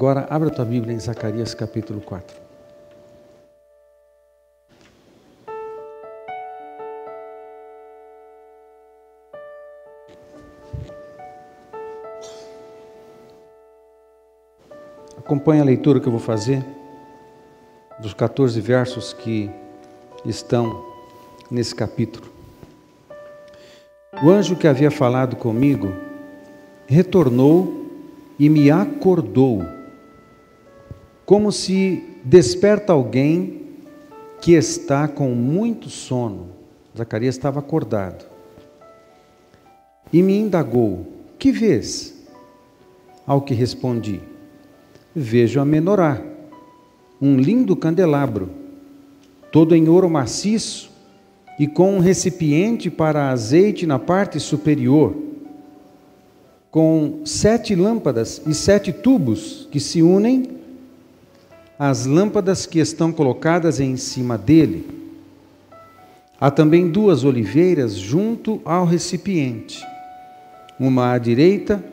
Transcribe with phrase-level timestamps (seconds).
[0.00, 2.34] Agora, abra tua Bíblia em Zacarias capítulo 4.
[15.18, 16.64] Acompanhe a leitura que eu vou fazer
[17.98, 19.50] dos 14 versos que
[20.24, 20.82] estão
[21.50, 22.26] nesse capítulo.
[24.24, 25.92] O anjo que havia falado comigo
[26.86, 27.84] retornou
[28.38, 29.62] e me acordou,
[31.30, 33.60] como se desperta alguém
[34.40, 36.48] que está com muito sono.
[36.98, 38.24] Zacarias estava acordado.
[40.12, 41.06] E me indagou:
[41.38, 42.20] Que vês?
[43.24, 44.20] Ao que respondi:
[45.14, 46.20] vejo a menorá,
[47.22, 48.50] um lindo candelabro,
[49.52, 50.90] todo em ouro maciço
[51.60, 55.14] e com um recipiente para azeite na parte superior,
[56.72, 60.58] com sete lâmpadas e sete tubos que se unem
[61.80, 64.86] às lâmpadas que estão colocadas em cima dele.
[66.40, 69.84] Há também duas oliveiras junto ao recipiente,
[70.78, 71.84] uma à direita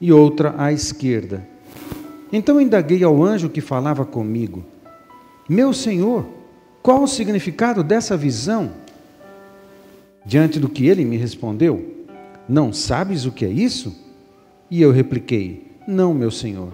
[0.00, 1.56] e outra à esquerda
[2.32, 4.64] então indaguei ao anjo que falava comigo:
[5.48, 6.26] Meu senhor,
[6.82, 8.72] qual o significado dessa visão?
[10.24, 12.04] Diante do que ele me respondeu:
[12.48, 13.96] Não sabes o que é isso?
[14.70, 16.72] E eu repliquei: Não, meu senhor.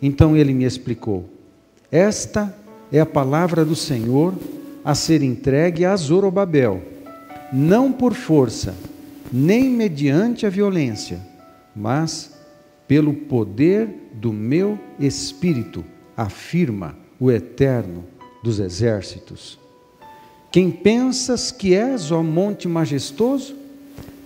[0.00, 1.28] Então ele me explicou:
[1.96, 2.54] Esta
[2.92, 4.34] é a palavra do Senhor
[4.84, 6.82] a ser entregue a Zorobabel,
[7.50, 8.74] não por força,
[9.32, 11.18] nem mediante a violência,
[11.74, 12.36] mas
[12.86, 15.82] pelo poder do meu espírito,
[16.14, 18.04] afirma o Eterno
[18.44, 19.58] dos exércitos.
[20.52, 23.56] Quem pensas que és, ó monte majestoso?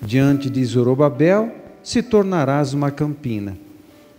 [0.02, 1.52] Diante de Zorobabel
[1.84, 3.56] se tornarás uma campina,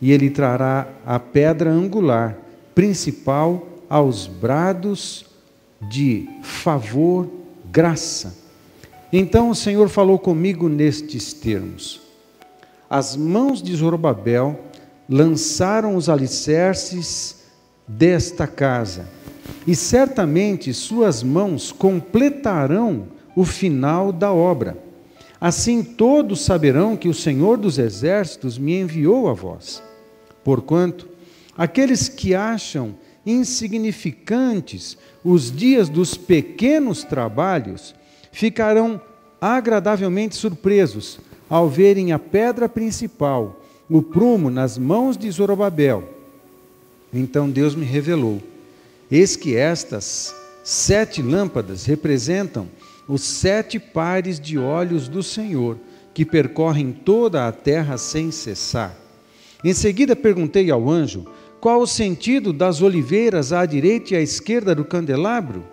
[0.01, 2.37] e ele trará a pedra angular,
[2.73, 5.25] principal aos brados
[5.89, 7.27] de favor,
[7.71, 8.37] graça.
[9.11, 12.01] Então o Senhor falou comigo nestes termos:
[12.89, 14.59] as mãos de Zorobabel
[15.09, 17.43] lançaram os alicerces
[17.87, 19.07] desta casa,
[19.67, 24.77] e certamente suas mãos completarão o final da obra.
[25.39, 29.81] Assim todos saberão que o Senhor dos Exércitos me enviou a vós.
[30.43, 31.09] Porquanto,
[31.57, 32.95] aqueles que acham
[33.25, 37.93] insignificantes os dias dos pequenos trabalhos
[38.31, 38.99] ficarão
[39.39, 41.19] agradavelmente surpresos
[41.49, 46.07] ao verem a pedra principal, o prumo nas mãos de Zorobabel.
[47.13, 48.41] Então Deus me revelou:
[49.11, 50.33] eis que estas
[50.63, 52.69] sete lâmpadas representam
[53.07, 55.77] os sete pares de olhos do Senhor,
[56.13, 58.95] que percorrem toda a terra sem cessar.
[59.63, 61.25] Em seguida perguntei ao anjo:
[61.61, 65.63] qual o sentido das oliveiras à direita e à esquerda do candelabro?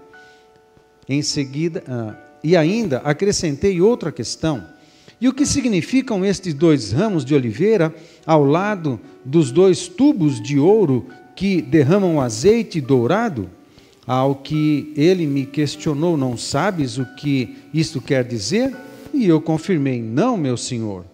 [1.09, 4.79] Em seguida, ah, e ainda acrescentei outra questão
[5.21, 7.93] e o que significam estes dois ramos de oliveira
[8.25, 13.51] ao lado dos dois tubos de ouro que derramam azeite dourado?
[14.07, 18.75] Ao que ele me questionou, não sabes o que isto quer dizer?
[19.13, 21.05] E eu confirmei, não, meu senhor.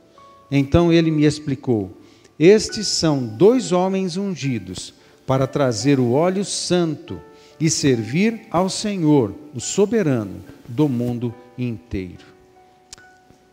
[0.51, 1.91] Então ele me explicou:
[2.39, 4.93] Estes são dois homens ungidos
[5.27, 7.21] para trazer o óleo santo
[7.61, 12.25] e servir ao Senhor, o soberano do mundo inteiro.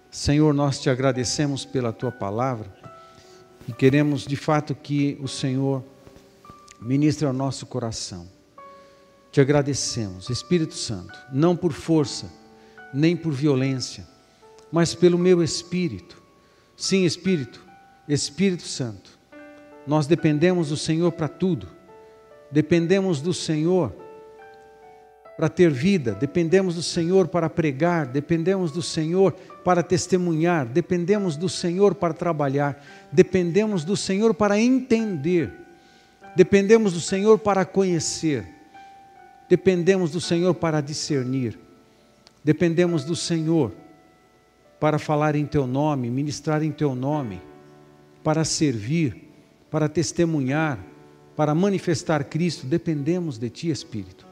[0.09, 2.67] Senhor, nós te agradecemos pela tua palavra
[3.67, 5.83] e queremos de fato que o Senhor
[6.81, 8.27] ministre ao nosso coração.
[9.31, 12.29] Te agradecemos, Espírito Santo, não por força,
[12.93, 14.05] nem por violência,
[14.71, 16.21] mas pelo meu espírito.
[16.75, 17.63] Sim, Espírito,
[18.07, 19.19] Espírito Santo,
[19.85, 21.67] nós dependemos do Senhor para tudo,
[22.51, 23.93] dependemos do Senhor
[25.37, 29.33] para ter vida, dependemos do Senhor para pregar, dependemos do Senhor
[29.63, 35.51] para testemunhar, dependemos do Senhor para trabalhar, dependemos do Senhor para entender,
[36.35, 38.47] dependemos do Senhor para conhecer,
[39.49, 41.57] dependemos do Senhor para discernir,
[42.43, 43.71] dependemos do Senhor
[44.79, 47.41] para falar em Teu nome, ministrar em Teu nome,
[48.23, 49.29] para servir,
[49.69, 50.79] para testemunhar,
[51.35, 54.31] para manifestar Cristo, dependemos de Ti, Espírito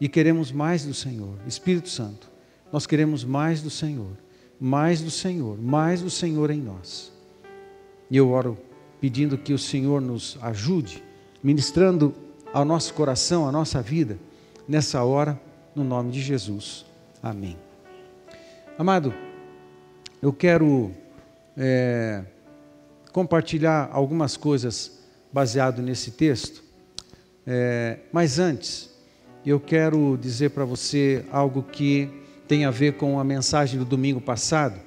[0.00, 1.34] e queremos mais do Senhor.
[1.46, 2.30] Espírito Santo,
[2.72, 4.16] nós queremos mais do Senhor,
[4.60, 7.12] mais do Senhor, mais do Senhor em nós.
[8.10, 8.58] E eu oro
[9.00, 11.02] pedindo que o Senhor nos ajude,
[11.42, 12.14] ministrando
[12.52, 14.18] ao nosso coração, à nossa vida,
[14.68, 15.40] nessa hora,
[15.74, 16.84] no nome de Jesus.
[17.22, 17.56] Amém.
[18.78, 19.14] Amado,
[20.20, 20.90] eu quero
[21.56, 22.24] é,
[23.14, 24.98] compartilhar algumas coisas
[25.32, 26.64] baseado nesse texto.
[27.46, 28.90] É, mas antes,
[29.46, 32.10] eu quero dizer para você algo que
[32.48, 34.80] tem a ver com a mensagem do domingo passado.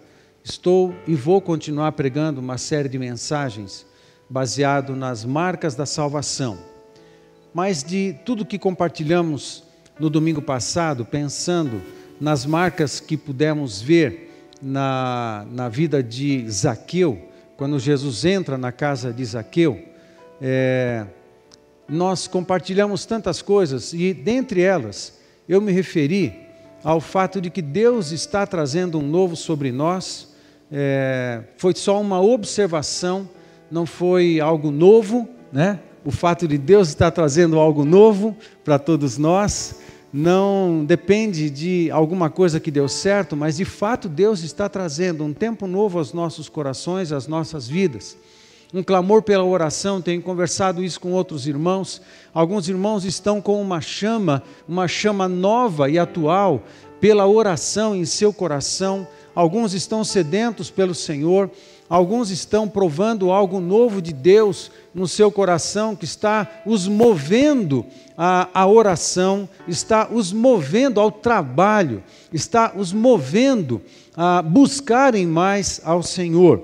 [0.43, 3.85] Estou e vou continuar pregando uma série de mensagens
[4.29, 6.57] baseado nas marcas da salvação.
[7.53, 9.63] Mas de tudo que compartilhamos
[9.97, 11.81] no domingo passado, pensando
[12.19, 17.26] nas marcas que pudemos ver na, na vida de Zaqueu,
[17.57, 19.83] quando Jesus entra na casa de Zaqueu,
[20.39, 21.05] é,
[21.89, 25.17] nós compartilhamos tantas coisas e, dentre elas,
[25.49, 26.47] eu me referi
[26.83, 30.35] ao fato de que Deus está trazendo um novo sobre nós.
[30.71, 33.27] É, foi só uma observação,
[33.71, 35.79] não foi algo novo, né?
[36.05, 39.75] O fato de Deus estar trazendo algo novo para todos nós
[40.17, 45.31] não depende de alguma coisa que deu certo, mas de fato Deus está trazendo um
[45.31, 48.17] tempo novo aos nossos corações, às nossas vidas.
[48.73, 52.01] Um clamor pela oração, tenho conversado isso com outros irmãos.
[52.33, 56.63] Alguns irmãos estão com uma chama, uma chama nova e atual
[56.99, 59.07] pela oração em seu coração.
[59.35, 61.51] Alguns estão sedentos pelo Senhor,
[61.89, 67.85] alguns estão provando algo novo de Deus no seu coração que está os movendo
[68.17, 72.03] à, à oração, está os movendo ao trabalho,
[72.33, 73.81] está os movendo
[74.15, 76.61] a buscarem mais ao Senhor.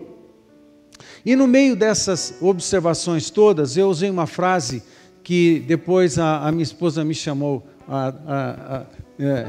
[1.26, 4.84] E no meio dessas observações todas, eu usei uma frase
[5.24, 8.84] que depois a, a minha esposa me chamou, a, a,
[9.18, 9.48] é,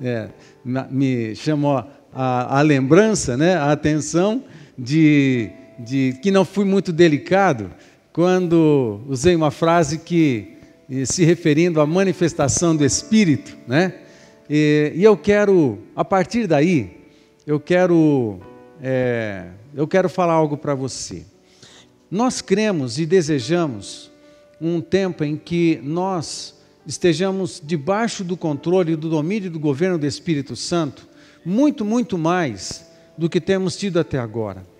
[0.00, 0.28] é,
[0.64, 1.84] me chamou
[2.14, 4.42] a, lembrança, né, a atenção
[4.82, 7.70] de de que não fui muito delicado
[8.12, 10.56] quando usei uma frase que
[11.06, 13.94] se referindo à manifestação do Espírito, né?
[14.50, 17.00] E, e eu quero, a partir daí,
[17.46, 18.40] eu quero,
[18.82, 21.24] é, eu quero falar algo para você.
[22.10, 24.10] Nós cremos e desejamos
[24.60, 30.06] um tempo em que nós estejamos debaixo do controle, do domínio e do governo do
[30.06, 31.08] Espírito Santo,
[31.44, 32.86] muito, muito mais
[33.16, 34.71] do que temos tido até agora.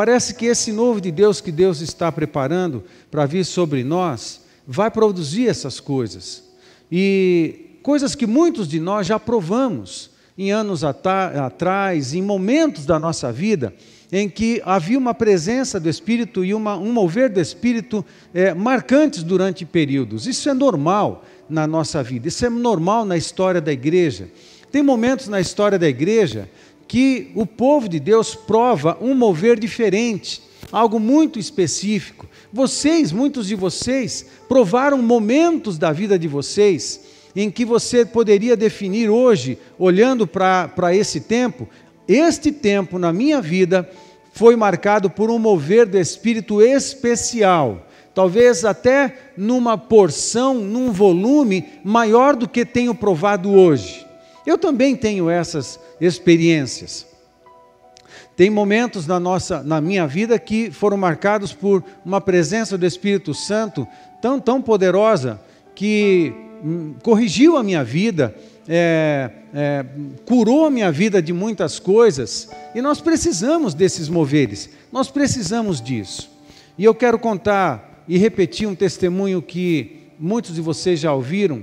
[0.00, 4.90] Parece que esse novo de Deus que Deus está preparando para vir sobre nós vai
[4.90, 6.42] produzir essas coisas.
[6.90, 10.08] E coisas que muitos de nós já provamos
[10.38, 13.74] em anos atrás, em momentos da nossa vida,
[14.10, 19.22] em que havia uma presença do Espírito e uma, um mover do Espírito é, marcantes
[19.22, 20.26] durante períodos.
[20.26, 24.30] Isso é normal na nossa vida, isso é normal na história da igreja.
[24.72, 26.48] Tem momentos na história da igreja
[26.90, 30.42] que o povo de Deus prova um mover diferente,
[30.72, 32.26] algo muito específico.
[32.52, 37.02] Vocês, muitos de vocês, provaram momentos da vida de vocês
[37.36, 41.68] em que você poderia definir hoje, olhando para esse tempo,
[42.08, 43.88] este tempo na minha vida
[44.32, 47.86] foi marcado por um mover do Espírito especial.
[48.12, 54.04] Talvez até numa porção, num volume maior do que tenho provado hoje.
[54.44, 57.06] Eu também tenho essas experiências.
[58.36, 63.34] Tem momentos na nossa, na minha vida que foram marcados por uma presença do Espírito
[63.34, 63.86] Santo
[64.22, 65.40] tão tão poderosa
[65.74, 66.32] que
[66.64, 68.34] hum, corrigiu a minha vida,
[68.66, 69.84] é, é,
[70.24, 72.48] curou a minha vida de muitas coisas.
[72.74, 74.70] E nós precisamos desses moveres.
[74.90, 76.30] Nós precisamos disso.
[76.78, 81.62] E eu quero contar e repetir um testemunho que muitos de vocês já ouviram,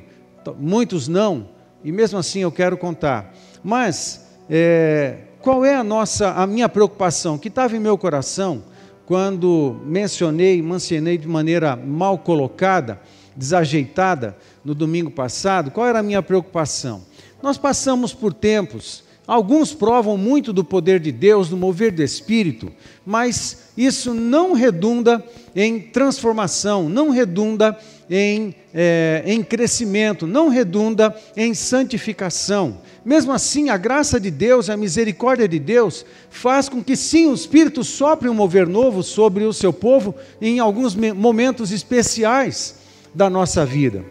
[0.59, 1.49] muitos não
[1.83, 3.33] e mesmo assim eu quero contar.
[3.63, 8.63] Mas é, qual é a nossa, a minha preocupação que estava em meu coração
[9.05, 12.99] quando mencionei, mencionei de maneira mal colocada,
[13.35, 15.71] desajeitada no domingo passado?
[15.71, 17.03] Qual era a minha preocupação?
[17.41, 22.71] Nós passamos por tempos Alguns provam muito do poder de Deus, do mover do Espírito,
[23.05, 25.21] mas isso não redunda
[25.53, 27.77] em transformação, não redunda
[28.09, 32.77] em, é, em crescimento, não redunda em santificação.
[33.03, 37.33] Mesmo assim, a graça de Deus, a misericórdia de Deus, faz com que sim, o
[37.33, 42.75] Espírito sopre um mover novo sobre o seu povo em alguns momentos especiais
[43.13, 44.05] da nossa vida.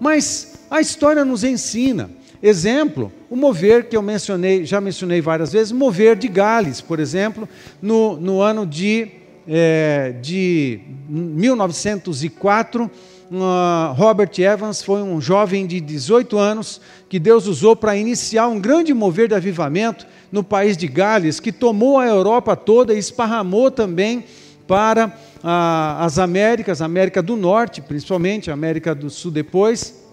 [0.00, 2.10] Mas a história nos ensina
[2.48, 7.48] Exemplo, o mover que eu mencionei, já mencionei várias vezes, mover de Gales, por exemplo,
[7.82, 9.08] no, no ano de,
[9.48, 17.74] é, de 1904, uh, Robert Evans foi um jovem de 18 anos que Deus usou
[17.74, 22.54] para iniciar um grande mover de avivamento no país de Gales, que tomou a Europa
[22.54, 24.24] toda e esparramou também
[24.68, 30.05] para uh, as Américas, América do Norte, principalmente, América do Sul depois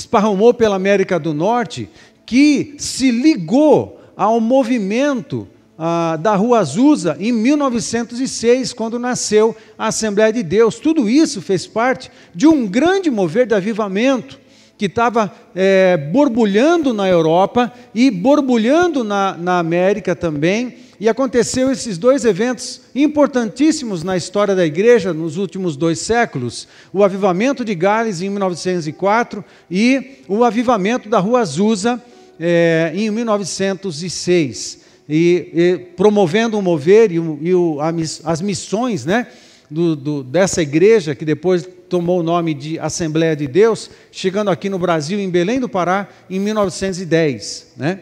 [0.00, 1.88] esparramou pela América do Norte,
[2.26, 5.46] que se ligou ao movimento
[5.78, 10.76] ah, da Rua Azusa em 1906, quando nasceu a Assembleia de Deus.
[10.78, 14.38] Tudo isso fez parte de um grande mover de avivamento
[14.80, 20.74] que estava é, borbulhando na Europa e borbulhando na, na América também.
[20.98, 27.04] E aconteceu esses dois eventos importantíssimos na história da igreja nos últimos dois séculos: o
[27.04, 32.02] avivamento de Gales em 1904 e o avivamento da Rua Azusa
[32.40, 37.76] é, em 1906 e, e promovendo o mover e, o, e o,
[38.24, 39.26] as missões né,
[39.70, 44.68] do, do, dessa igreja, que depois tomou o nome de Assembleia de Deus, chegando aqui
[44.68, 47.72] no Brasil, em Belém do Pará, em 1910.
[47.76, 48.00] Né?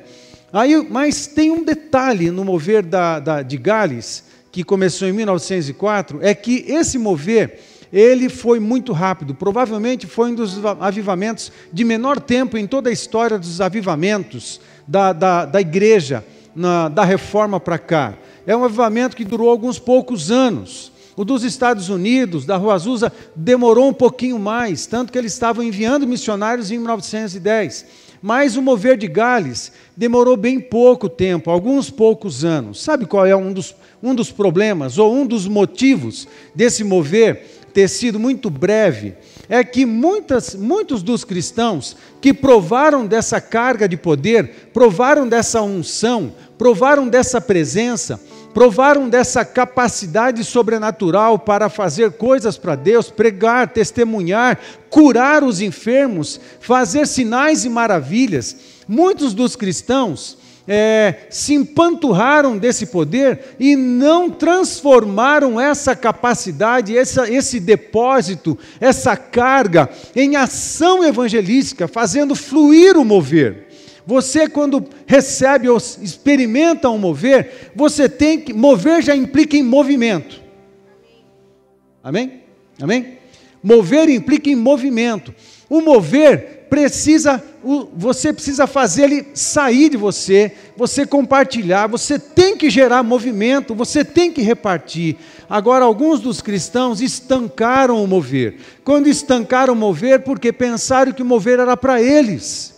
[0.52, 6.20] Aí, mas tem um detalhe no mover da, da, de Gales, que começou em 1904,
[6.22, 7.60] é que esse mover
[7.92, 9.34] ele foi muito rápido.
[9.34, 15.12] Provavelmente foi um dos avivamentos de menor tempo em toda a história dos avivamentos da,
[15.12, 18.14] da, da igreja na, da reforma para cá.
[18.46, 20.92] É um avivamento que durou alguns poucos anos.
[21.18, 25.64] O dos Estados Unidos, da Rua Azusa, demorou um pouquinho mais, tanto que eles estavam
[25.64, 27.86] enviando missionários em 1910.
[28.22, 32.80] Mas o mover de Gales demorou bem pouco tempo, alguns poucos anos.
[32.80, 37.44] Sabe qual é um dos, um dos problemas, ou um dos motivos desse mover
[37.74, 39.16] ter sido muito breve?
[39.48, 46.34] é que muitas, muitos dos cristãos que provaram dessa carga de poder, provaram dessa unção,
[46.58, 48.20] provaram dessa presença,
[48.58, 54.58] provaram dessa capacidade sobrenatural para fazer coisas para Deus, pregar, testemunhar,
[54.90, 58.56] curar os enfermos, fazer sinais e maravilhas.
[58.88, 60.36] Muitos dos cristãos
[60.66, 69.88] é, se empanturraram desse poder e não transformaram essa capacidade, essa, esse depósito, essa carga
[70.16, 73.67] em ação evangelística, fazendo fluir o mover.
[74.08, 78.54] Você, quando recebe ou experimenta um mover, você tem que.
[78.54, 80.40] Mover já implica em movimento.
[82.02, 82.40] Amém?
[82.80, 83.18] Amém?
[83.62, 85.34] Mover implica em movimento.
[85.68, 87.44] O mover precisa,
[87.92, 94.02] você precisa fazer ele sair de você, você compartilhar, você tem que gerar movimento, você
[94.02, 95.16] tem que repartir.
[95.50, 98.56] Agora, alguns dos cristãos estancaram o mover.
[98.82, 102.77] Quando estancaram o mover, porque pensaram que o mover era para eles.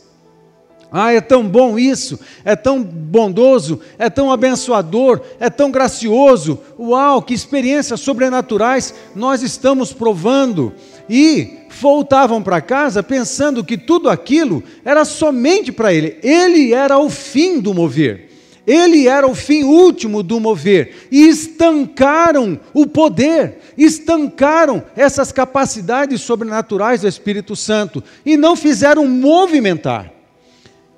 [0.93, 6.59] Ah, é tão bom isso, é tão bondoso, é tão abençoador, é tão gracioso.
[6.79, 10.73] Uau, que experiências sobrenaturais nós estamos provando.
[11.09, 16.19] E voltavam para casa pensando que tudo aquilo era somente para ele.
[16.23, 18.29] Ele era o fim do mover.
[18.67, 21.09] Ele era o fim último do mover.
[21.11, 30.20] E estancaram o poder, estancaram essas capacidades sobrenaturais do Espírito Santo e não fizeram movimentar.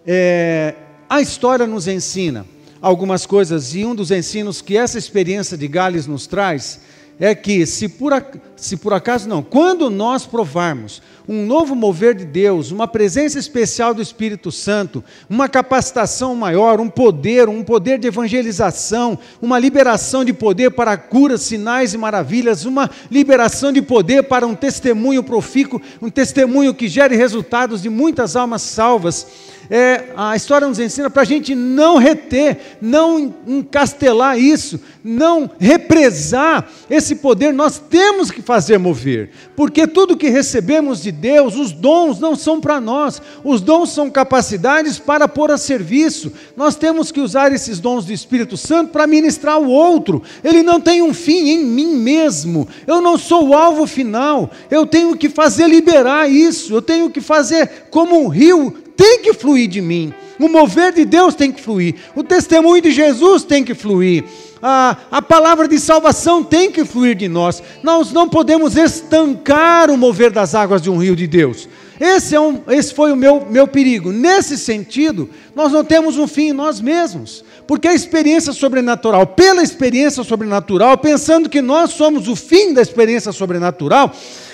[0.06, 0.74] É,
[1.08, 2.44] a história nos ensina
[2.80, 6.80] algumas coisas, e um dos ensinos que essa experiência de Gales nos traz
[7.20, 8.12] é que, se por,
[8.56, 13.94] se por acaso não, quando nós provarmos um novo mover de Deus, uma presença especial
[13.94, 20.32] do Espírito Santo, uma capacitação maior, um poder, um poder de evangelização, uma liberação de
[20.32, 26.10] poder para curas, sinais e maravilhas, uma liberação de poder para um testemunho profícuo, um
[26.10, 29.26] testemunho que gere resultados de muitas almas salvas
[29.70, 36.68] é, a história nos ensina para a gente não reter, não encastelar isso, não represar
[36.90, 42.18] esse poder, nós temos que fazer mover, porque tudo que recebemos de Deus, os dons
[42.18, 47.20] não são para nós, os dons são capacidades para pôr a serviço, nós temos que
[47.20, 51.50] usar esses dons do Espírito Santo para ministrar o outro, ele não tem um fim
[51.50, 56.74] em mim mesmo, eu não sou o alvo final, eu tenho que fazer liberar isso,
[56.74, 60.14] eu tenho que fazer como um rio tem que fluir de mim.
[60.38, 61.96] O mover de Deus tem que fluir.
[62.14, 64.22] O testemunho de Jesus tem que fluir.
[64.62, 67.60] A, a palavra de salvação tem que fluir de nós.
[67.82, 71.68] Nós não podemos estancar o mover das águas de um rio de Deus.
[72.00, 74.12] Esse, é um, esse foi o meu, meu perigo.
[74.12, 77.44] Nesse sentido, nós não temos um fim em nós mesmos.
[77.66, 83.32] Porque a experiência sobrenatural, pela experiência sobrenatural, pensando que nós somos o fim da experiência
[83.32, 84.12] sobrenatural,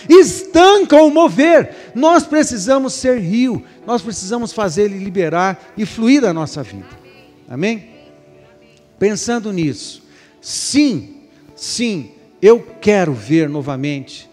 [0.09, 1.75] estanca o mover.
[1.95, 6.87] Nós precisamos ser rio, nós precisamos fazer ele liberar e fluir da nossa vida.
[7.49, 7.89] Amém?
[8.99, 10.03] Pensando nisso,
[10.41, 11.23] sim,
[11.55, 12.11] sim,
[12.43, 14.29] eu quero ver novamente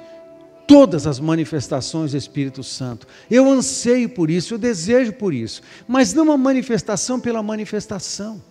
[0.68, 3.08] todas as manifestações do Espírito Santo.
[3.30, 8.42] Eu anseio por isso, eu desejo por isso, mas não uma manifestação pela manifestação.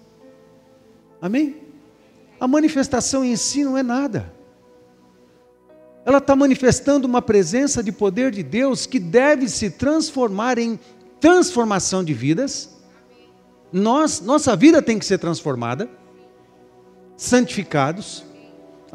[1.21, 1.57] Amém?
[2.39, 4.33] A manifestação em si não é nada.
[6.05, 10.79] Ela está manifestando uma presença de poder de Deus que deve se transformar em
[11.19, 12.77] transformação de vidas.
[13.73, 15.89] Nós, nossa vida tem que ser transformada.
[17.17, 18.25] santificados.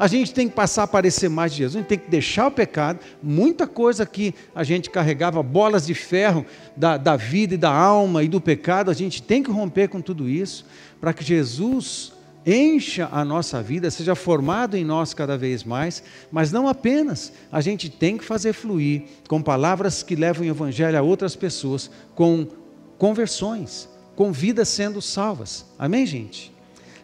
[0.00, 2.46] A gente tem que passar a parecer mais de Jesus, a gente tem que deixar
[2.46, 3.00] o pecado.
[3.22, 8.22] Muita coisa que a gente carregava, bolas de ferro da, da vida e da alma
[8.22, 10.64] e do pecado, a gente tem que romper com tudo isso,
[10.98, 12.14] para que Jesus
[12.46, 16.02] encha a nossa vida, seja formado em nós cada vez mais,
[16.32, 20.98] mas não apenas, a gente tem que fazer fluir com palavras que levam o evangelho
[20.98, 22.48] a outras pessoas, com
[22.96, 25.66] conversões, com vidas sendo salvas.
[25.78, 26.58] Amém, gente?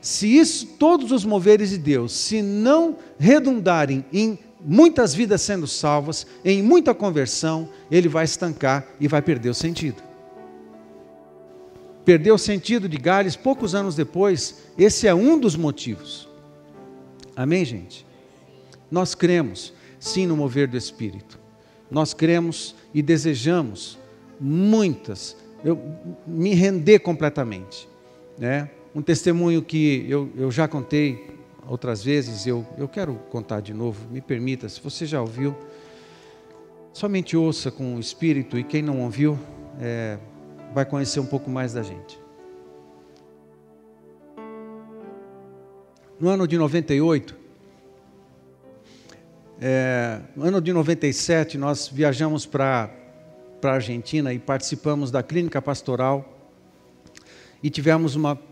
[0.06, 6.24] Se isso, todos os moveres de Deus, se não redundarem em muitas vidas sendo salvas,
[6.44, 10.00] em muita conversão, ele vai estancar e vai perder o sentido.
[12.04, 16.28] Perdeu o sentido de Gales poucos anos depois, esse é um dos motivos.
[17.34, 18.06] Amém, gente?
[18.88, 21.36] Nós cremos, sim, no mover do Espírito.
[21.90, 23.98] Nós cremos e desejamos
[24.38, 25.82] muitas, eu
[26.24, 27.88] me render completamente,
[28.38, 28.70] né?
[28.96, 31.36] Um testemunho que eu, eu já contei
[31.68, 35.54] outras vezes, eu, eu quero contar de novo, me permita, se você já ouviu,
[36.94, 39.38] somente ouça com o espírito, e quem não ouviu,
[39.78, 40.16] é,
[40.72, 42.18] vai conhecer um pouco mais da gente.
[46.18, 47.36] No ano de 98,
[49.60, 52.90] é, no ano de 97, nós viajamos para
[53.62, 56.32] a Argentina e participamos da clínica pastoral
[57.62, 58.45] e tivemos uma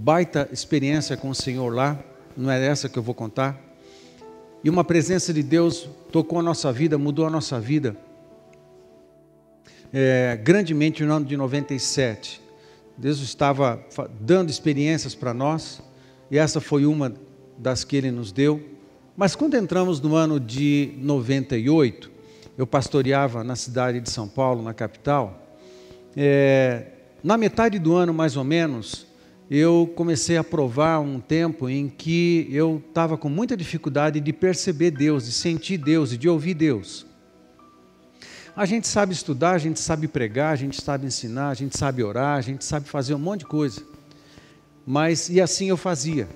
[0.00, 1.98] baita experiência com o Senhor lá,
[2.36, 3.60] não é essa que eu vou contar.
[4.62, 7.96] E uma presença de Deus tocou a nossa vida, mudou a nossa vida.
[9.92, 12.40] É, grandemente no ano de 97.
[12.96, 13.84] Deus estava
[14.20, 15.82] dando experiências para nós,
[16.30, 17.12] e essa foi uma
[17.56, 18.62] das que Ele nos deu.
[19.16, 22.08] Mas quando entramos no ano de 98,
[22.56, 25.42] eu pastoreava na cidade de São Paulo, na capital.
[26.16, 26.86] É,
[27.22, 29.07] na metade do ano, mais ou menos,
[29.50, 34.90] eu comecei a provar um tempo em que eu estava com muita dificuldade de perceber
[34.90, 37.06] Deus, de sentir Deus e de ouvir Deus.
[38.54, 42.02] A gente sabe estudar, a gente sabe pregar, a gente sabe ensinar, a gente sabe
[42.02, 43.82] orar, a gente sabe fazer um monte de coisa.
[44.84, 46.28] Mas, e assim eu fazia.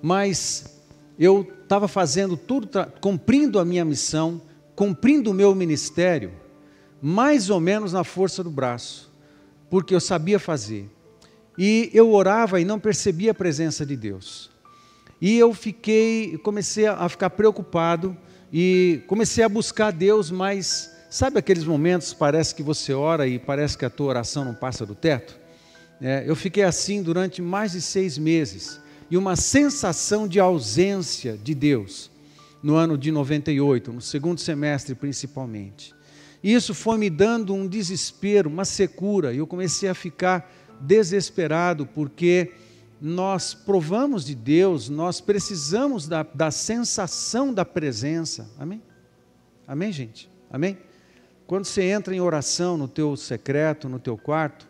[0.00, 0.80] Mas
[1.18, 2.68] eu estava fazendo tudo,
[3.00, 4.40] cumprindo a minha missão,
[4.76, 6.30] cumprindo o meu ministério,
[7.02, 9.10] mais ou menos na força do braço,
[9.68, 10.88] porque eu sabia fazer
[11.62, 14.50] e eu orava e não percebia a presença de Deus.
[15.20, 18.16] E eu fiquei, comecei a ficar preocupado
[18.50, 23.76] e comecei a buscar Deus, mas sabe aqueles momentos parece que você ora e parece
[23.76, 25.38] que a tua oração não passa do teto?
[26.00, 31.54] É, eu fiquei assim durante mais de seis meses e uma sensação de ausência de
[31.54, 32.10] Deus
[32.62, 35.94] no ano de 98, no segundo semestre principalmente.
[36.42, 41.86] E isso foi me dando um desespero, uma secura, e eu comecei a ficar desesperado,
[41.86, 42.52] porque
[43.00, 48.50] nós provamos de Deus, nós precisamos da, da sensação da presença.
[48.58, 48.82] Amém?
[49.66, 50.28] Amém, gente?
[50.50, 50.76] Amém?
[51.46, 54.68] Quando você entra em oração no teu secreto, no teu quarto,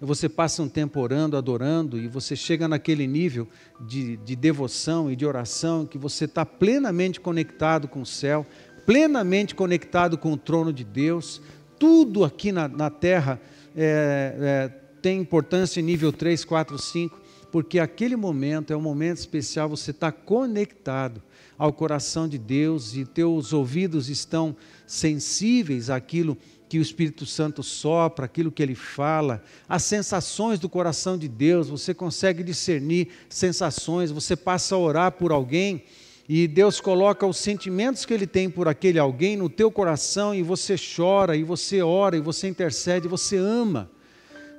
[0.00, 3.46] e você passa um tempo orando, adorando, e você chega naquele nível
[3.80, 8.46] de, de devoção e de oração que você está plenamente conectado com o céu,
[8.86, 11.42] plenamente conectado com o trono de Deus,
[11.78, 13.40] tudo aqui na, na terra
[13.76, 14.68] é, é,
[15.00, 19.90] tem importância em nível 3, 4, 5, porque aquele momento é um momento especial, você
[19.90, 21.22] está conectado
[21.58, 24.56] ao coração de Deus e teus ouvidos estão
[24.86, 31.18] sensíveis àquilo que o Espírito Santo sopra, aquilo que ele fala, as sensações do coração
[31.18, 35.82] de Deus, você consegue discernir sensações, você passa a orar por alguém
[36.32, 40.44] e Deus coloca os sentimentos que ele tem por aquele alguém no teu coração e
[40.44, 43.90] você chora, e você ora, e você intercede, você ama.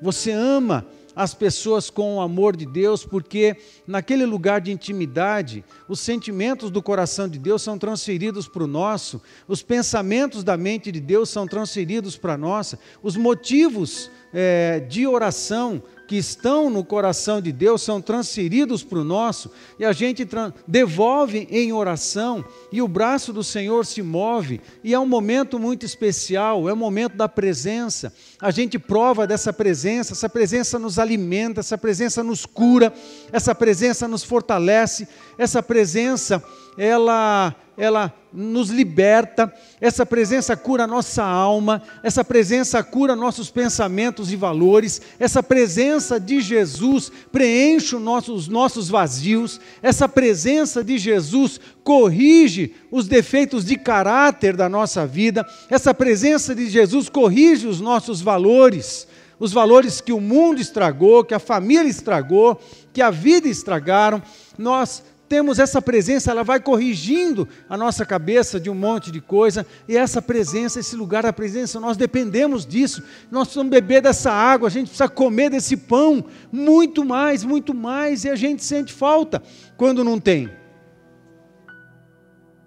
[0.01, 3.55] Você ama as pessoas com o amor de Deus, porque
[3.87, 9.21] naquele lugar de intimidade, os sentimentos do coração de Deus são transferidos para o nosso,
[9.47, 15.07] os pensamentos da mente de Deus são transferidos para a nossa, os motivos é, de
[15.07, 15.81] oração
[16.11, 20.27] que estão no coração de Deus são transferidos para o nosso e a gente
[20.67, 25.85] devolve em oração e o braço do Senhor se move e é um momento muito
[25.85, 28.13] especial, é o um momento da presença.
[28.41, 32.93] A gente prova dessa presença, essa presença nos alimenta, essa presença nos cura,
[33.31, 36.43] essa presença nos fortalece, essa presença
[36.77, 44.35] ela ela nos liberta, essa presença cura nossa alma, essa presença cura nossos pensamentos e
[44.35, 53.07] valores, essa presença de Jesus preenche os nossos vazios, essa presença de Jesus corrige os
[53.07, 59.07] defeitos de caráter da nossa vida, essa presença de Jesus corrige os nossos valores
[59.39, 62.61] os valores que o mundo estragou, que a família estragou,
[62.93, 64.21] que a vida estragaram,
[64.55, 69.65] nós temos essa presença, ela vai corrigindo a nossa cabeça de um monte de coisa,
[69.87, 74.67] e essa presença, esse lugar da presença, nós dependemos disso, nós precisamos beber dessa água,
[74.67, 79.41] a gente precisa comer desse pão, muito mais, muito mais, e a gente sente falta
[79.77, 80.51] quando não tem.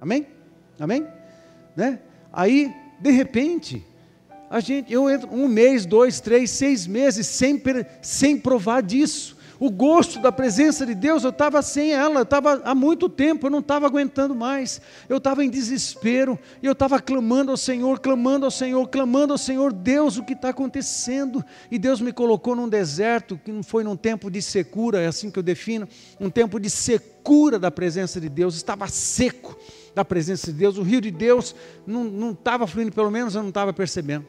[0.01, 0.27] Amém?
[0.81, 1.07] Amém?
[1.77, 1.99] Né?
[2.33, 3.85] Aí, de repente,
[4.49, 7.63] a gente, eu entro um mês, dois, três, seis meses sem,
[8.01, 12.61] sem provar disso o gosto da presença de Deus, eu estava sem ela, eu estava
[12.65, 17.51] há muito tempo, eu não estava aguentando mais, eu estava em desespero, eu estava clamando
[17.51, 21.45] ao Senhor, clamando ao Senhor, clamando ao Senhor, Deus, o que está acontecendo?
[21.71, 25.31] E Deus me colocou num deserto, que não foi num tempo de secura, é assim
[25.31, 25.89] que eu defino,
[26.21, 29.57] um tempo de secura da presença de Deus, estava seco
[29.95, 31.55] da presença de Deus, o rio de Deus
[31.87, 34.27] não estava fluindo, pelo menos eu não estava percebendo,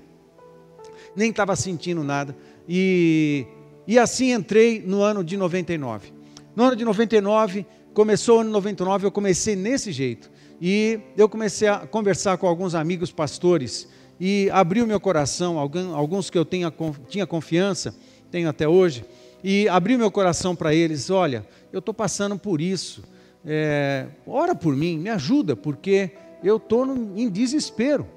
[1.16, 2.36] nem estava sentindo nada,
[2.70, 3.48] e
[3.88, 6.14] e assim entrei no ano de 99.
[6.56, 10.32] No ano de 99, começou o ano de 99, eu comecei nesse jeito.
[10.62, 16.30] E eu comecei a conversar com alguns amigos pastores e abri o meu coração, alguns
[16.30, 16.74] que eu tenha,
[17.10, 17.96] tinha confiança,
[18.32, 19.06] tenho até hoje,
[19.44, 23.04] e abri o meu coração para eles: olha, eu estou passando por isso,
[23.46, 26.12] é, ora por mim, me ajuda, porque
[26.44, 28.08] eu estou em desespero,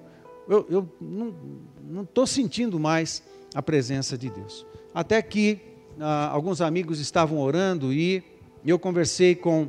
[0.49, 3.23] eu, eu não estou sentindo mais
[3.55, 4.65] a presença de Deus.
[4.99, 5.61] Até que
[6.01, 8.21] ah, alguns amigos estavam orando e
[8.67, 9.69] eu conversei com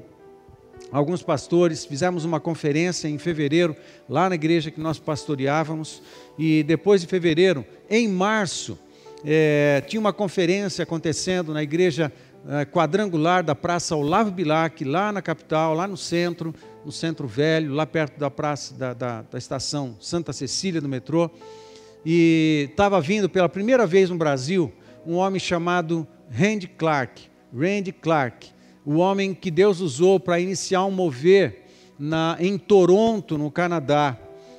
[0.92, 3.76] alguns pastores, fizemos uma conferência em fevereiro,
[4.10, 6.02] lá na igreja que nós pastoreávamos,
[6.36, 8.76] e depois de fevereiro, em março,
[9.24, 12.12] é, tinha uma conferência acontecendo na igreja
[12.48, 17.72] é, quadrangular da Praça Olavo Bilac, lá na capital, lá no centro, no centro velho,
[17.72, 21.30] lá perto da praça da, da, da estação Santa Cecília do metrô,
[22.04, 24.74] e estava vindo pela primeira vez no Brasil
[25.10, 27.24] um homem chamado Randy Clark.
[27.52, 28.52] Randy Clark,
[28.86, 31.66] o homem que Deus usou para iniciar um mover
[31.98, 34.16] na, em Toronto, no Canadá,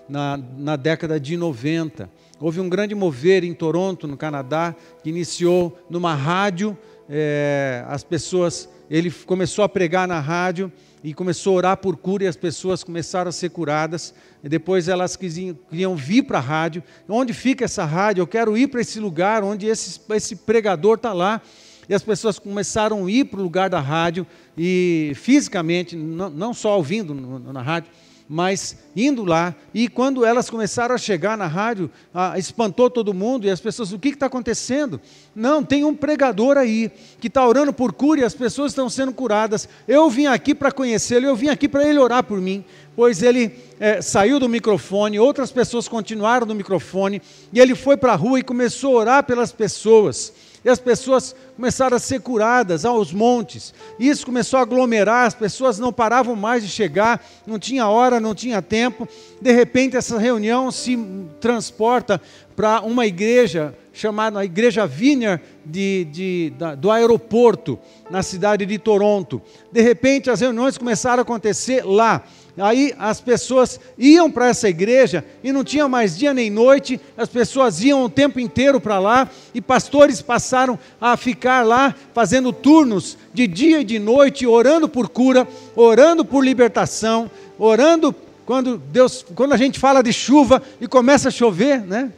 [0.08, 2.10] na, na década de 90.
[2.40, 6.76] Houve um grande mover em Toronto, no Canadá, que iniciou numa rádio.
[7.08, 12.24] É, as pessoas, ele começou a pregar na rádio e começou a orar por cura
[12.24, 14.14] e as pessoas começaram a ser curadas.
[14.44, 16.82] E depois elas queriam, vir para a rádio.
[17.08, 18.22] Onde fica essa rádio?
[18.22, 21.40] Eu quero ir para esse lugar onde esse, esse pregador está lá.
[21.88, 26.54] E as pessoas começaram a ir para o lugar da rádio e fisicamente, não, não
[26.54, 27.90] só ouvindo na rádio,
[28.32, 33.44] mas indo lá, e quando elas começaram a chegar na rádio, ah, espantou todo mundo,
[33.44, 35.00] e as pessoas, o que está acontecendo?
[35.34, 39.12] Não, tem um pregador aí, que está orando por cura, e as pessoas estão sendo
[39.12, 42.64] curadas, eu vim aqui para conhecê-lo, eu vim aqui para ele orar por mim,
[42.94, 47.20] pois ele é, saiu do microfone, outras pessoas continuaram no microfone,
[47.52, 50.32] e ele foi para a rua e começou a orar pelas pessoas,
[50.64, 53.72] e as pessoas começaram a ser curadas aos montes.
[53.98, 58.34] Isso começou a aglomerar, as pessoas não paravam mais de chegar, não tinha hora, não
[58.34, 59.08] tinha tempo.
[59.40, 60.98] De repente, essa reunião se
[61.40, 62.20] transporta
[62.54, 69.42] para uma igreja chamada a Igreja Vineyard de, de, do aeroporto, na cidade de Toronto.
[69.70, 72.22] De repente, as reuniões começaram a acontecer lá.
[72.60, 77.28] Aí as pessoas iam para essa igreja e não tinha mais dia nem noite, as
[77.28, 83.16] pessoas iam o tempo inteiro para lá e pastores passaram a ficar lá fazendo turnos
[83.32, 89.52] de dia e de noite, orando por cura, orando por libertação, orando quando Deus, quando
[89.52, 92.12] a gente fala de chuva e começa a chover, né?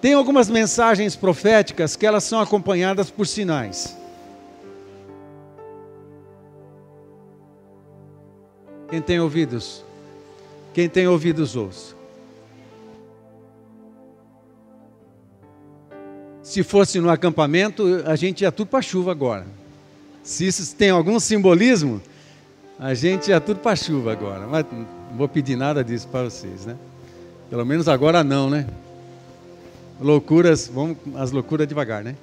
[0.00, 3.99] Tem algumas mensagens proféticas que elas são acompanhadas por sinais.
[8.90, 9.84] Quem tem ouvidos?
[10.74, 11.94] Quem tem ouvidos, ouça.
[16.42, 19.46] Se fosse no acampamento, a gente ia tudo para a chuva agora.
[20.24, 22.02] Se isso tem algum simbolismo,
[22.78, 24.48] a gente ia tudo para a chuva agora.
[24.48, 24.84] Mas não
[25.16, 26.76] vou pedir nada disso para vocês, né?
[27.48, 28.66] Pelo menos agora não, né?
[30.00, 32.16] Loucuras, vamos as loucuras devagar, né?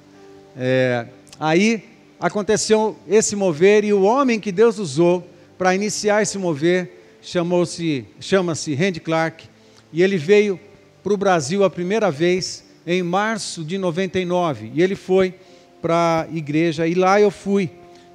[0.54, 1.06] É,
[1.40, 1.84] aí
[2.20, 5.26] aconteceu esse mover e o homem que Deus usou
[5.58, 6.88] para iniciar esse mover,
[7.20, 9.48] chamou-se, chama-se Randy Clark,
[9.92, 10.58] e ele veio
[11.02, 15.34] para o Brasil a primeira vez em março de 99, e ele foi
[15.82, 17.70] para a igreja, e lá eu fui,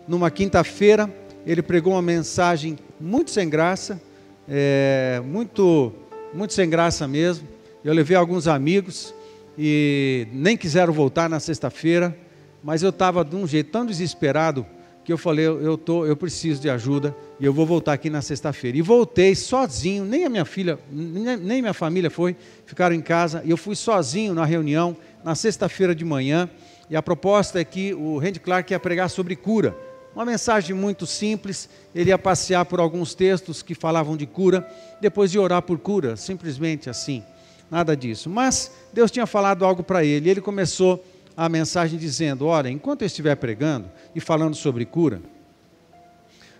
[0.07, 1.13] numa quinta-feira,
[1.45, 4.01] ele pregou uma mensagem muito sem graça,
[4.47, 5.91] é, muito,
[6.33, 7.47] muito sem graça mesmo,
[7.83, 9.13] eu levei alguns amigos,
[9.57, 12.17] e nem quiseram voltar na sexta-feira,
[12.63, 14.65] mas eu estava de um jeito tão desesperado
[15.03, 18.21] que eu falei, eu, tô, eu preciso de ajuda e eu vou voltar aqui na
[18.21, 18.77] sexta-feira.
[18.77, 22.35] E voltei sozinho, nem a minha filha, nem, minha família foi,
[22.65, 26.49] ficaram em casa, e eu fui sozinho na reunião, na sexta-feira de manhã,
[26.89, 29.75] e a proposta é que o Randy Clark ia pregar sobre cura.
[30.15, 34.65] Uma mensagem muito simples, ele ia passear por alguns textos que falavam de cura,
[35.01, 37.23] depois de orar por cura, simplesmente assim,
[37.69, 38.29] nada disso.
[38.29, 41.03] Mas Deus tinha falado algo para ele, ele começou
[41.35, 45.21] a mensagem dizendo: Olha, enquanto eu estiver pregando e falando sobre cura,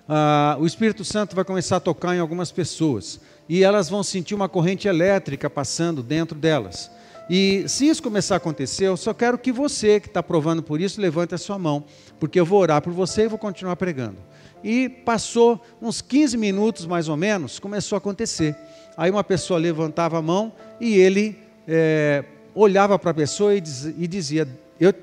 [0.08, 4.36] ah, o Espírito Santo vai começar a tocar em algumas pessoas e elas vão sentir
[4.36, 6.92] uma corrente elétrica passando dentro delas.
[7.30, 10.82] E se isso começar a acontecer, eu só quero que você que está provando por
[10.82, 11.86] isso levante a sua mão,
[12.20, 14.18] porque eu vou orar por você e vou continuar pregando.
[14.62, 18.56] E passou uns 15 minutos mais ou menos, começou a acontecer.
[18.98, 23.64] Aí uma pessoa levantava a mão e ele é, olhava para a pessoa e,
[23.98, 24.48] e dizia: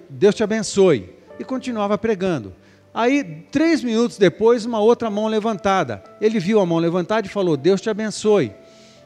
[0.09, 1.14] Deus te abençoe.
[1.38, 2.53] E continuava pregando.
[2.93, 6.03] Aí, três minutos depois, uma outra mão levantada.
[6.21, 8.53] Ele viu a mão levantada e falou: Deus te abençoe.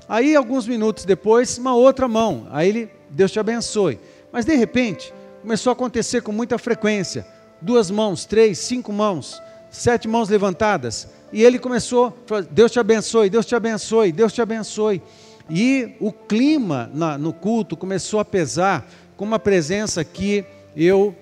[0.09, 2.47] Aí, alguns minutos depois, uma outra mão.
[2.51, 4.01] Aí ele, Deus te abençoe.
[4.33, 7.27] Mas de repente, começou a acontecer com muita frequência.
[7.61, 11.09] Duas mãos, três, cinco mãos, sete mãos levantadas.
[11.33, 12.17] E ele começou,
[12.51, 15.03] Deus te abençoe, Deus te abençoe, Deus te abençoe.
[15.51, 20.45] E o clima na, no culto começou a pesar com uma presença que
[20.77, 21.15] eu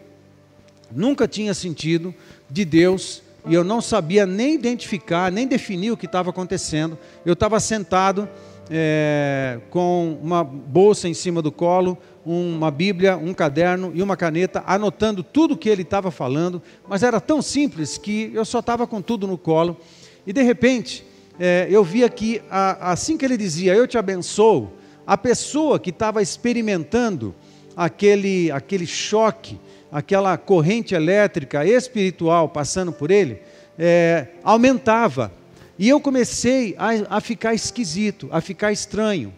[0.90, 2.14] nunca tinha sentido
[2.50, 6.96] de Deus e eu não sabia nem identificar, nem definir o que estava acontecendo.
[7.26, 8.28] Eu estava sentado
[8.70, 14.62] é, com uma bolsa em cima do colo, uma Bíblia, um caderno e uma caneta,
[14.64, 18.86] anotando tudo o que ele estava falando, mas era tão simples que eu só estava
[18.86, 19.76] com tudo no colo.
[20.24, 21.04] E de repente,
[21.38, 24.70] é, eu via que assim que ele dizia, Eu te abençoo,
[25.04, 27.34] a pessoa que estava experimentando
[27.76, 29.58] aquele, aquele choque,
[29.90, 33.38] aquela corrente elétrica espiritual passando por ele,
[33.78, 35.32] é, aumentava.
[35.78, 39.32] E eu comecei a, a ficar esquisito, a ficar estranho.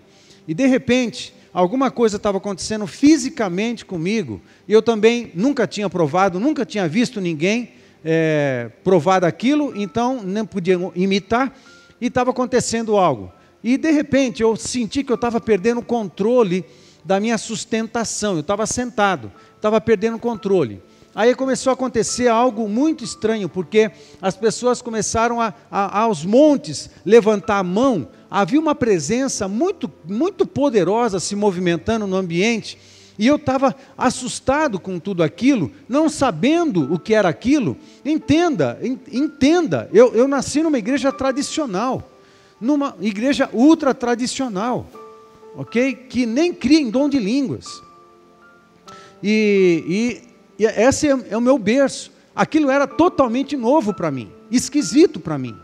[0.46, 6.38] E de repente, alguma coisa estava acontecendo fisicamente comigo, e eu também nunca tinha provado,
[6.40, 7.72] nunca tinha visto ninguém
[8.04, 11.56] é, provar aquilo, então não podia imitar,
[12.00, 13.32] e estava acontecendo algo.
[13.62, 16.64] E de repente eu senti que eu estava perdendo o controle
[17.04, 18.34] da minha sustentação.
[18.34, 20.82] Eu estava sentado, estava perdendo o controle.
[21.14, 23.90] Aí começou a acontecer algo muito estranho, porque
[24.20, 28.08] as pessoas começaram a, a, aos montes levantar a mão.
[28.28, 32.76] Havia uma presença muito, muito poderosa se movimentando no ambiente.
[33.16, 37.76] E eu estava assustado com tudo aquilo, não sabendo o que era aquilo.
[38.04, 42.10] Entenda, entenda, eu, eu nasci numa igreja tradicional,
[42.60, 44.88] numa igreja ultra tradicional,
[45.56, 45.94] ok?
[45.94, 47.66] Que nem cria em dom de línguas.
[49.22, 50.22] E,
[50.58, 52.12] e, e esse é, é o meu berço.
[52.34, 55.56] Aquilo era totalmente novo para mim, esquisito para mim.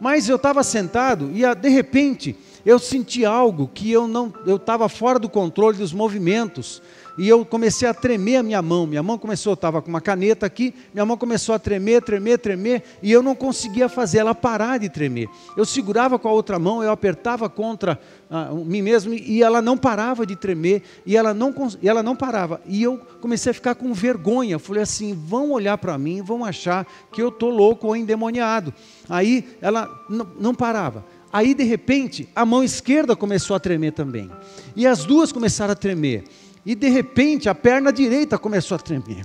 [0.00, 4.88] Mas eu estava sentado e de repente eu senti algo que eu não, eu estava
[4.88, 6.82] fora do controle dos movimentos
[7.18, 8.86] e eu comecei a tremer a minha mão.
[8.86, 12.82] Minha mão começou, estava com uma caneta aqui, minha mão começou a tremer, tremer, tremer,
[13.02, 15.28] e eu não conseguia fazer ela parar de tremer.
[15.56, 17.98] Eu segurava com a outra mão, eu apertava contra
[18.30, 21.52] ah, mim mesmo e ela não parava de tremer, e ela não,
[21.82, 22.60] e ela não parava.
[22.66, 24.58] E eu comecei a ficar com vergonha.
[24.58, 28.72] Falei assim: vão olhar para mim, vão achar que eu estou louco ou endemoniado.
[29.08, 31.04] Aí ela não, não parava.
[31.32, 34.30] Aí, de repente, a mão esquerda começou a tremer também.
[34.74, 36.24] E as duas começaram a tremer.
[36.68, 39.24] E de repente a perna direita começou a tremer.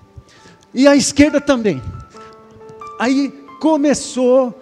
[0.74, 1.84] E a esquerda também.
[2.98, 3.28] Aí
[3.60, 4.58] começou.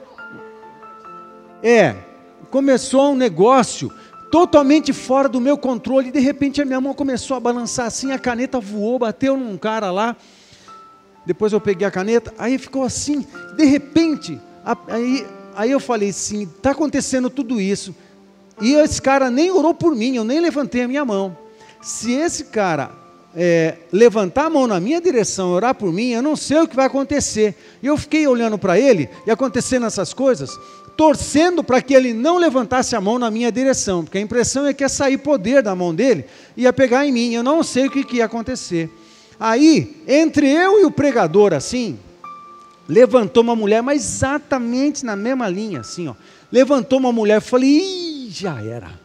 [1.62, 1.94] É,
[2.50, 3.94] começou um negócio
[4.32, 6.08] totalmente fora do meu controle.
[6.08, 9.60] E de repente a minha mão começou a balançar assim, a caneta voou, bateu num
[9.60, 10.17] cara lá.
[11.24, 13.28] Depois eu peguei a caneta, aí ficou assim.
[13.56, 14.41] De repente,
[14.88, 17.96] aí, aí eu falei assim: está acontecendo tudo isso.
[18.60, 21.38] E esse cara nem orou por mim, eu nem levantei a minha mão
[21.82, 22.91] se esse cara
[23.36, 26.67] é, levantar a mão na minha direção e orar por mim, eu não sei o
[26.67, 27.56] que vai acontecer.
[27.82, 30.58] E eu fiquei olhando para ele e acontecendo essas coisas,
[30.96, 34.74] torcendo para que ele não levantasse a mão na minha direção, porque a impressão é
[34.74, 37.34] que ia sair poder da mão dele e ia pegar em mim.
[37.34, 38.89] Eu não sei o que, que ia acontecer.
[39.39, 41.98] Aí, entre eu e o pregador, assim,
[42.88, 46.13] levantou uma mulher, mas exatamente na mesma linha, assim, ó.
[46.52, 49.01] Levantou uma mulher, eu falei, já era.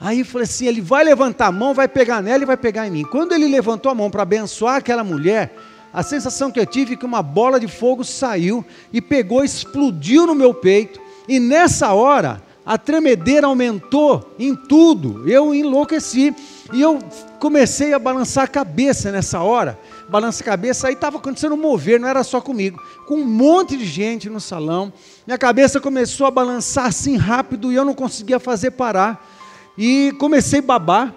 [0.00, 2.86] Aí eu falei assim: ele vai levantar a mão, vai pegar nela e vai pegar
[2.86, 3.04] em mim.
[3.04, 5.56] Quando ele levantou a mão para abençoar aquela mulher,
[5.92, 10.26] a sensação que eu tive é que uma bola de fogo saiu e pegou, explodiu
[10.26, 11.00] no meu peito.
[11.26, 15.26] E nessa hora, a tremedeira aumentou em tudo.
[15.28, 16.34] Eu enlouqueci
[16.72, 16.98] e eu
[17.38, 19.78] comecei a balançar a cabeça nessa hora,
[20.08, 23.76] balança a cabeça, aí estava acontecendo um mover, não era só comigo, com um monte
[23.76, 24.92] de gente no salão.
[25.26, 29.35] Minha cabeça começou a balançar assim rápido e eu não conseguia fazer parar.
[29.78, 31.14] E comecei a babar.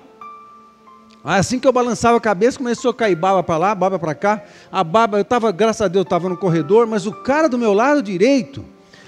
[1.23, 4.43] Assim que eu balançava a cabeça, começou a cair baba para lá, baba para cá.
[4.71, 7.73] A baba, eu estava, graças a Deus, estava no corredor, mas o cara do meu
[7.73, 8.63] lado direito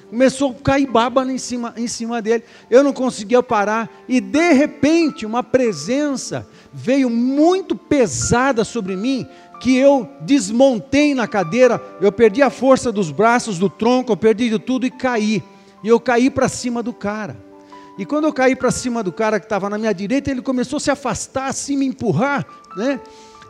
[0.10, 2.44] começou a cair baba em cima, em cima dele.
[2.70, 3.90] Eu não conseguia parar.
[4.10, 9.26] E de repente, uma presença veio muito pesada sobre mim,
[9.62, 14.50] que eu desmontei na cadeira, eu perdi a força dos braços, do tronco, eu perdi
[14.50, 15.42] de tudo e caí.
[15.84, 17.51] E eu caí para cima do cara.
[18.02, 20.78] E quando eu caí para cima do cara que estava na minha direita, ele começou
[20.78, 23.00] a se afastar, assim, me empurrar, né?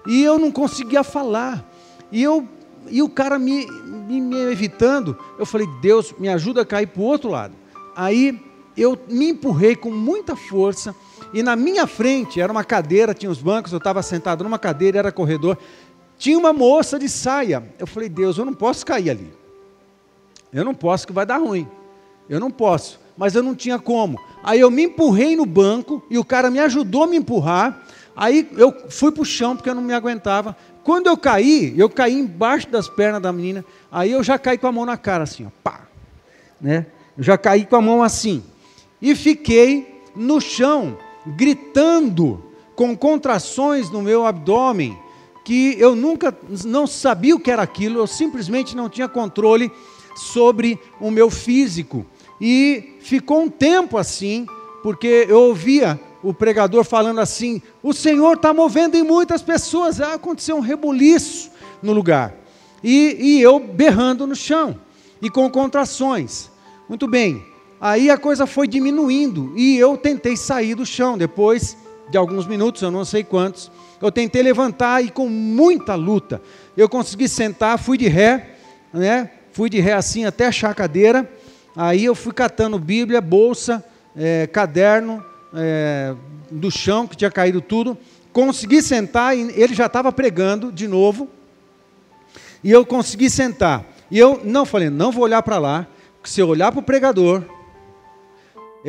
[0.05, 1.65] E eu não conseguia falar.
[2.11, 2.45] E, eu,
[2.89, 7.01] e o cara me, me, me evitando, eu falei, Deus, me ajuda a cair para
[7.01, 7.55] o outro lado.
[7.95, 8.37] Aí
[8.75, 10.93] eu me empurrei com muita força,
[11.33, 14.99] e na minha frente era uma cadeira, tinha os bancos, eu estava sentado numa cadeira,
[14.99, 15.57] era corredor,
[16.17, 17.63] tinha uma moça de saia.
[17.79, 19.33] Eu falei, Deus, eu não posso cair ali.
[20.51, 21.65] Eu não posso, que vai dar ruim.
[22.27, 23.00] Eu não posso.
[23.17, 24.19] Mas eu não tinha como.
[24.43, 27.84] Aí eu me empurrei no banco e o cara me ajudou a me empurrar.
[28.15, 30.56] Aí eu fui para o chão porque eu não me aguentava.
[30.84, 33.63] Quando eu caí, eu caí embaixo das pernas da menina.
[33.91, 35.82] Aí eu já caí com a mão na cara, assim, ó, pá.
[36.60, 36.88] Né?
[37.17, 38.43] Eu já caí com a mão assim.
[39.02, 42.43] E fiquei no chão, gritando,
[42.76, 44.97] com contrações no meu abdômen,
[45.43, 49.71] que eu nunca, não sabia o que era aquilo, eu simplesmente não tinha controle
[50.15, 52.06] sobre o meu físico.
[52.41, 54.47] E ficou um tempo assim,
[54.82, 60.01] porque eu ouvia o pregador falando assim: o Senhor está movendo em muitas pessoas.
[60.01, 61.51] Ah, aconteceu um rebuliço
[61.84, 62.34] no lugar.
[62.84, 64.75] E, e eu berrando no chão
[65.21, 66.49] e com contrações.
[66.89, 67.45] Muito bem.
[67.80, 71.17] Aí a coisa foi diminuindo e eu tentei sair do chão.
[71.17, 71.77] Depois
[72.10, 76.41] de alguns minutos, eu não sei quantos, eu tentei levantar e com muita luta
[76.75, 78.56] eu consegui sentar, fui de ré,
[78.93, 79.32] né?
[79.51, 81.30] Fui de ré assim até achar a cadeira
[81.75, 83.84] Aí eu fui catando Bíblia, bolsa,
[84.15, 86.13] é, caderno, é,
[86.49, 87.97] do chão, que tinha caído tudo.
[88.34, 91.29] Consegui sentar, e ele já estava pregando de novo.
[92.63, 93.86] E eu consegui sentar.
[94.10, 96.84] E eu não falei, não vou olhar para lá, porque se eu olhar para o
[96.84, 97.43] pregador,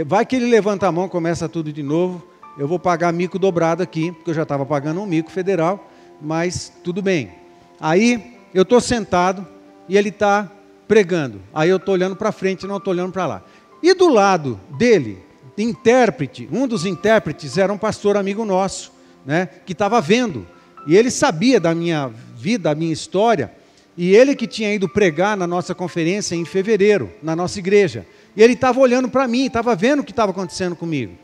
[0.04, 2.22] vai que ele levanta a mão, começa tudo de novo.
[2.58, 5.88] Eu vou pagar mico dobrado aqui, porque eu já estava pagando um mico federal,
[6.20, 7.32] mas tudo bem.
[7.80, 9.46] Aí eu estou sentado
[9.88, 10.50] e ele está
[10.92, 11.40] pregando.
[11.54, 13.42] Aí eu estou olhando para frente, não estou olhando para lá.
[13.82, 15.20] E do lado dele,
[15.56, 18.92] intérprete, um dos intérpretes era um pastor amigo nosso,
[19.24, 20.46] né, que estava vendo.
[20.86, 23.50] E ele sabia da minha vida, da minha história,
[23.96, 28.04] e ele que tinha ido pregar na nossa conferência em fevereiro, na nossa igreja.
[28.36, 31.14] E ele estava olhando para mim, estava vendo o que estava acontecendo comigo.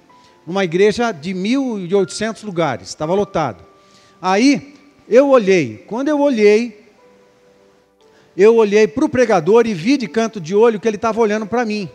[0.47, 3.63] Uma igreja de 1.800 lugares, estava lotado.
[4.19, 4.75] Aí
[5.07, 6.88] eu olhei, quando eu olhei,
[8.39, 11.45] eu olhei para o pregador e vi de canto de olho que ele estava olhando
[11.45, 11.91] para mim.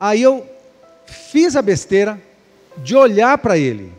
[0.00, 0.46] Aí eu
[1.04, 2.18] fiz a besteira
[2.78, 3.92] de olhar para ele.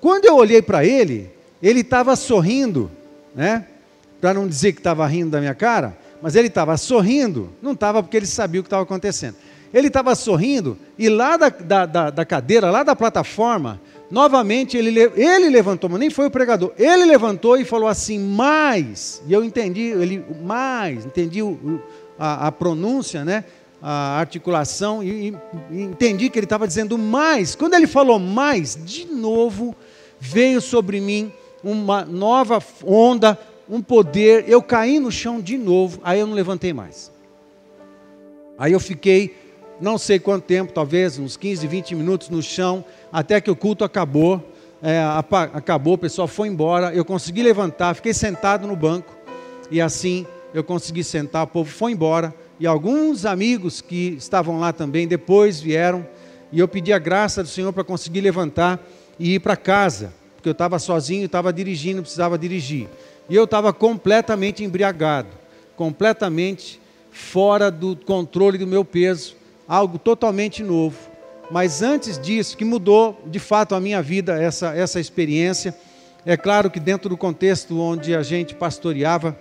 [0.00, 1.30] Quando eu olhei para ele,
[1.62, 2.90] ele estava sorrindo,
[3.34, 3.66] né?
[4.22, 8.02] Para não dizer que estava rindo da minha cara, mas ele estava sorrindo, não estava
[8.02, 9.36] porque ele sabia o que estava acontecendo.
[9.72, 13.78] Ele estava sorrindo e lá da, da, da, da cadeira, lá da plataforma,
[14.10, 19.22] novamente ele, ele levantou, mas nem foi o pregador, ele levantou e falou assim, mais,
[19.26, 21.80] e eu entendi, ele, mais, entendi o,
[22.18, 23.44] a, a, pronúncia, né,
[23.82, 25.34] a articulação, e,
[25.70, 27.54] e entendi que ele estava dizendo mais.
[27.54, 29.74] Quando ele falou mais, de novo
[30.18, 33.38] veio sobre mim uma nova onda,
[33.68, 37.10] um poder, eu caí no chão de novo, aí eu não levantei mais.
[38.56, 39.34] Aí eu fiquei,
[39.80, 43.84] não sei quanto tempo, talvez uns 15, 20 minutos no chão, até que o culto
[43.84, 44.50] acabou.
[44.82, 45.02] É,
[45.54, 46.94] acabou, o pessoal foi embora.
[46.94, 49.16] Eu consegui levantar, fiquei sentado no banco.
[49.70, 52.34] E assim eu consegui sentar, o povo foi embora.
[52.60, 56.06] E alguns amigos que estavam lá também depois vieram.
[56.52, 58.80] E eu pedi a graça do Senhor para conseguir levantar
[59.18, 60.12] e ir para casa.
[60.36, 62.88] Porque eu estava sozinho, estava dirigindo, precisava dirigir.
[63.28, 65.28] E eu estava completamente embriagado,
[65.74, 69.34] completamente fora do controle do meu peso,
[69.68, 70.96] algo totalmente novo.
[71.50, 75.74] Mas antes disso, que mudou de fato a minha vida, essa, essa experiência.
[76.24, 79.38] É claro que dentro do contexto onde a gente pastoreava,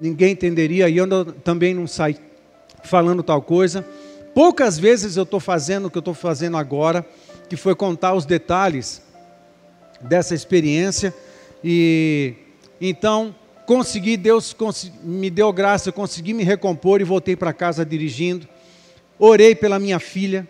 [0.00, 2.16] ninguém entenderia e eu também não saí
[2.82, 3.86] falando tal coisa.
[4.34, 7.06] Poucas vezes eu estou fazendo o que eu estou fazendo agora,
[7.48, 9.02] que foi contar os detalhes
[10.00, 11.14] dessa experiência.
[11.62, 12.34] E
[12.80, 13.34] então
[13.66, 14.54] consegui, Deus
[15.02, 18.48] me deu graça, eu consegui me recompor e voltei para casa dirigindo
[19.18, 20.46] orei pela minha filha,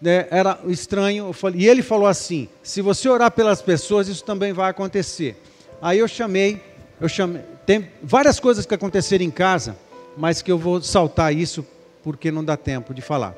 [0.00, 1.32] né, era estranho.
[1.32, 5.40] Falei, e ele falou assim: se você orar pelas pessoas, isso também vai acontecer.
[5.80, 6.60] Aí eu chamei,
[7.00, 7.42] eu chamei.
[7.66, 9.76] Tem várias coisas que aconteceram em casa,
[10.16, 11.66] mas que eu vou saltar isso
[12.02, 13.34] porque não dá tempo de falar.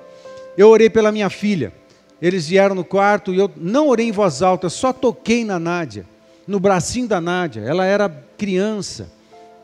[0.56, 1.72] Eu orei pela minha filha.
[2.22, 6.06] Eles vieram no quarto e eu não orei em voz alta, só toquei na Nádia,
[6.46, 7.62] no bracinho da Nádia.
[7.62, 9.10] Ela era criança,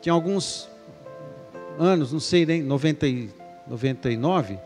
[0.01, 0.69] tinha alguns
[1.79, 3.29] anos, não sei nem, 90 e,
[3.67, 4.59] 99.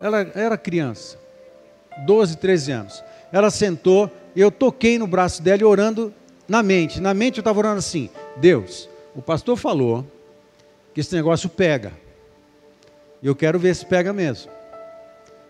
[0.00, 1.18] Ela era criança,
[2.04, 3.04] 12, 13 anos.
[3.32, 6.12] Ela sentou, eu toquei no braço dela e orando
[6.48, 7.00] na mente.
[7.00, 10.04] Na mente eu estava orando assim: Deus, o pastor falou
[10.92, 11.92] que esse negócio pega.
[13.22, 14.52] E eu quero ver se pega mesmo.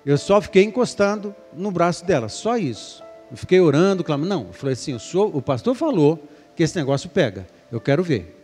[0.07, 3.02] Eu só fiquei encostando no braço dela, só isso.
[3.30, 4.28] Eu fiquei orando, clamando.
[4.28, 6.22] Não, eu falei assim: o, senhor, o pastor falou
[6.55, 7.46] que esse negócio pega.
[7.70, 8.40] Eu quero ver.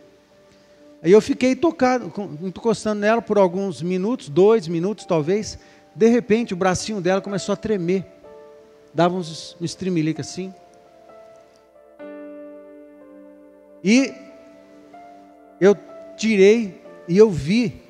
[1.03, 5.57] Aí eu fiquei tocado, encostando nela por alguns minutos, dois minutos talvez.
[5.95, 8.05] De repente o bracinho dela começou a tremer.
[8.93, 10.53] Dava uns, estremelique assim.
[13.83, 14.13] E
[15.59, 15.75] eu
[16.17, 17.81] tirei e eu vi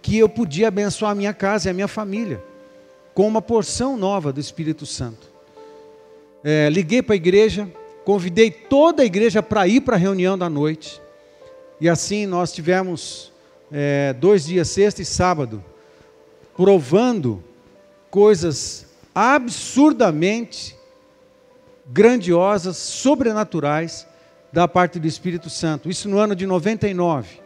[0.00, 2.40] que eu podia abençoar a minha casa e a minha família
[3.14, 5.28] com uma porção nova do Espírito Santo.
[6.42, 7.70] É, liguei para a igreja,
[8.04, 11.00] convidei toda a igreja para ir para a reunião da noite.
[11.80, 13.32] E assim nós tivemos
[13.72, 15.64] é, dois dias, sexta e sábado,
[16.56, 17.42] provando
[18.10, 20.76] coisas absurdamente
[21.86, 24.06] grandiosas, sobrenaturais
[24.52, 25.88] da parte do Espírito Santo.
[25.88, 27.43] Isso no ano de 99.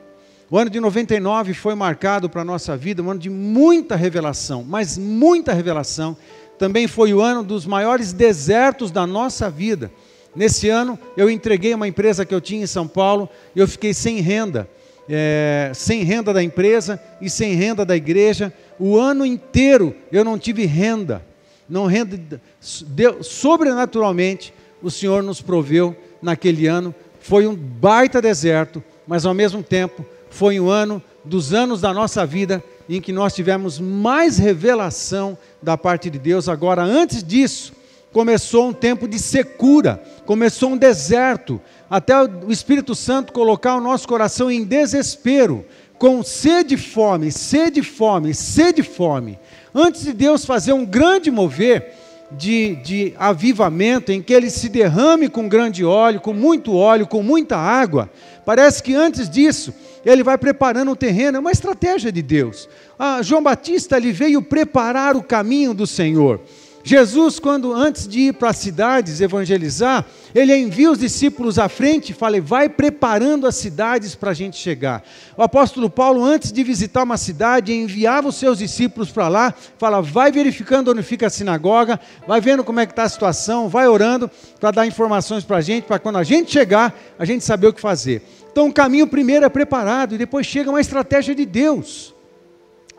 [0.51, 4.65] O ano de 99 foi marcado para a nossa vida, um ano de muita revelação,
[4.67, 6.17] mas muita revelação.
[6.59, 9.93] Também foi o ano dos maiores desertos da nossa vida.
[10.35, 13.93] Nesse ano, eu entreguei uma empresa que eu tinha em São Paulo e eu fiquei
[13.93, 14.69] sem renda.
[15.07, 18.53] É, sem renda da empresa e sem renda da igreja.
[18.79, 21.23] O ano inteiro eu não tive renda.
[21.69, 22.41] Não renda
[22.87, 26.95] deu, sobrenaturalmente, o Senhor nos proveu naquele ano.
[27.21, 32.25] Foi um baita deserto, mas ao mesmo tempo foi um ano dos anos da nossa
[32.25, 36.49] vida em que nós tivemos mais revelação da parte de Deus.
[36.49, 37.73] Agora, antes disso,
[38.13, 41.61] começou um tempo de secura, começou um deserto,
[41.91, 45.65] até o Espírito Santo colocar o nosso coração em desespero,
[45.99, 49.39] com sede e fome, sede e fome, sede e fome.
[49.75, 51.95] Antes de Deus fazer um grande mover,
[52.31, 57.23] de, de avivamento, em que ele se derrame com grande óleo, com muito óleo, com
[57.23, 58.11] muita água.
[58.49, 62.67] Parece que antes disso, ele vai preparando o terreno, é uma estratégia de Deus.
[62.99, 66.41] Ah, João Batista ele veio preparar o caminho do Senhor.
[66.89, 72.13] Jesus, quando antes de ir para as cidades evangelizar, ele envia os discípulos à frente
[72.13, 75.05] e fala: vai preparando as cidades para a gente chegar.
[75.37, 80.01] O apóstolo Paulo, antes de visitar uma cidade, enviava os seus discípulos para lá, fala:
[80.01, 83.87] vai verificando onde fica a sinagoga, vai vendo como é que está a situação, vai
[83.87, 87.67] orando para dar informações para a gente, para quando a gente chegar, a gente saber
[87.67, 88.23] o que fazer.
[88.51, 92.15] Então o caminho primeiro é preparado e depois chega uma estratégia de Deus.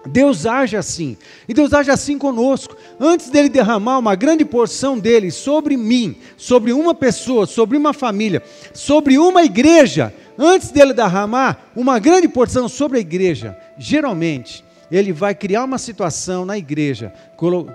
[0.06, 2.76] Deus age assim, e Deus age assim conosco.
[3.00, 8.42] Antes dele derramar uma grande porção dele sobre mim, sobre uma pessoa, sobre uma família,
[8.74, 15.36] sobre uma igreja, antes dele derramar uma grande porção sobre a igreja, geralmente ele vai
[15.36, 17.14] criar uma situação na igreja,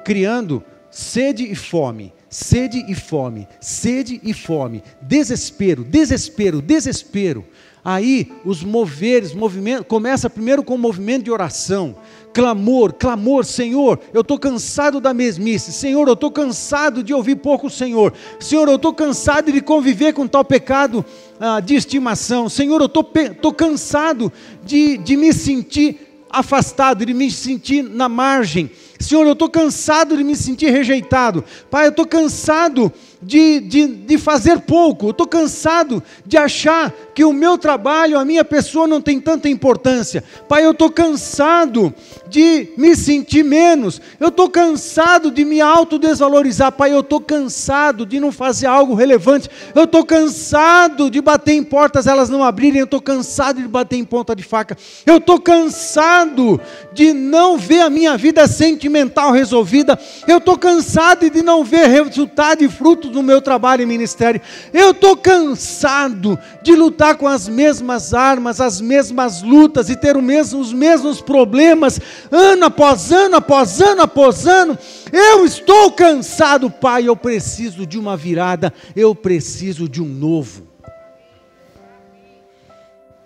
[0.05, 7.45] criando sede e fome, sede e fome, sede e fome, desespero, desespero, desespero.
[7.85, 11.95] Aí os moveres, movimento, começa primeiro com o movimento de oração,
[12.33, 17.67] clamor, clamor, Senhor, eu estou cansado da mesmice, Senhor, eu estou cansado de ouvir pouco
[17.67, 21.05] o Senhor, Senhor, eu estou cansado de conviver com tal pecado
[21.39, 24.33] ah, de estimação, Senhor, eu estou cansado
[24.65, 30.25] de, de me sentir afastado, de me sentir na margem, Senhor, eu estou cansado de
[30.25, 32.91] me sentir rejeitado, Pai, eu estou cansado
[33.25, 38.25] de, de, de fazer pouco, eu estou cansado de achar que o meu trabalho, a
[38.25, 40.23] minha pessoa não tem tanta importância.
[40.49, 41.95] Pai, eu estou cansado
[42.29, 46.73] de me sentir menos, eu estou cansado de me autodesvalorizar.
[46.73, 51.63] Pai, eu estou cansado de não fazer algo relevante, eu estou cansado de bater em
[51.63, 55.41] portas, elas não abrirem, eu estou cansado de bater em ponta de faca, eu estou
[55.41, 56.61] cansado
[56.93, 62.63] de não ver a minha vida sentimental resolvida, eu estou cansado de não ver resultado
[62.63, 64.41] e frutos no meu trabalho e ministério.
[64.73, 70.61] Eu estou cansado de lutar com as mesmas armas, as mesmas lutas e ter mesmo,
[70.61, 72.01] os mesmos problemas,
[72.31, 74.77] ano após ano, após ano, após ano.
[75.13, 77.09] Eu estou cansado, Pai.
[77.09, 80.67] Eu preciso de uma virada, eu preciso de um novo.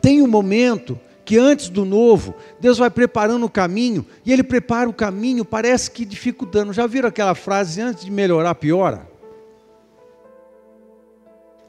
[0.01, 4.89] Tem um momento que antes do novo, Deus vai preparando o caminho, e Ele prepara
[4.89, 6.73] o caminho, parece que dificultando.
[6.73, 9.07] Já viram aquela frase, antes de melhorar, piora?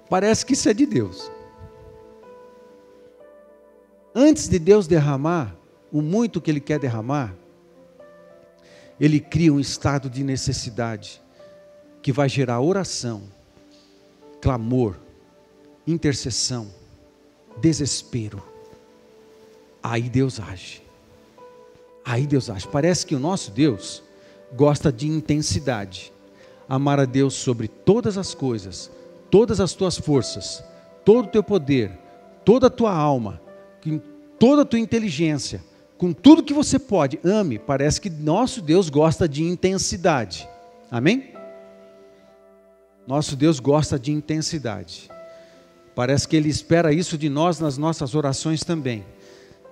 [0.10, 1.32] Parece que isso é de Deus.
[4.14, 5.56] Antes de Deus derramar
[5.92, 7.34] o muito que Ele quer derramar,
[9.00, 11.22] Ele cria um estado de necessidade
[12.02, 13.24] que vai gerar oração,
[14.42, 14.96] clamor,
[15.86, 16.68] intercessão,
[17.62, 18.44] desespero.
[19.82, 20.82] Aí Deus age.
[22.04, 22.68] Aí Deus age.
[22.68, 24.02] Parece que o nosso Deus
[24.56, 26.12] gosta de intensidade.
[26.68, 28.92] Amar a Deus sobre todas as coisas,
[29.30, 30.64] todas as tuas forças,
[31.06, 31.92] todo o teu poder,
[32.44, 33.42] toda a tua alma,
[33.84, 34.00] com
[34.38, 35.64] toda a tua inteligência,
[35.98, 37.60] com tudo que você pode, ame.
[37.60, 40.48] Parece que nosso Deus gosta de intensidade.
[40.90, 41.34] Amém?
[43.06, 45.10] Nosso Deus gosta de intensidade.
[45.94, 49.04] Parece que Ele espera isso de nós nas nossas orações também.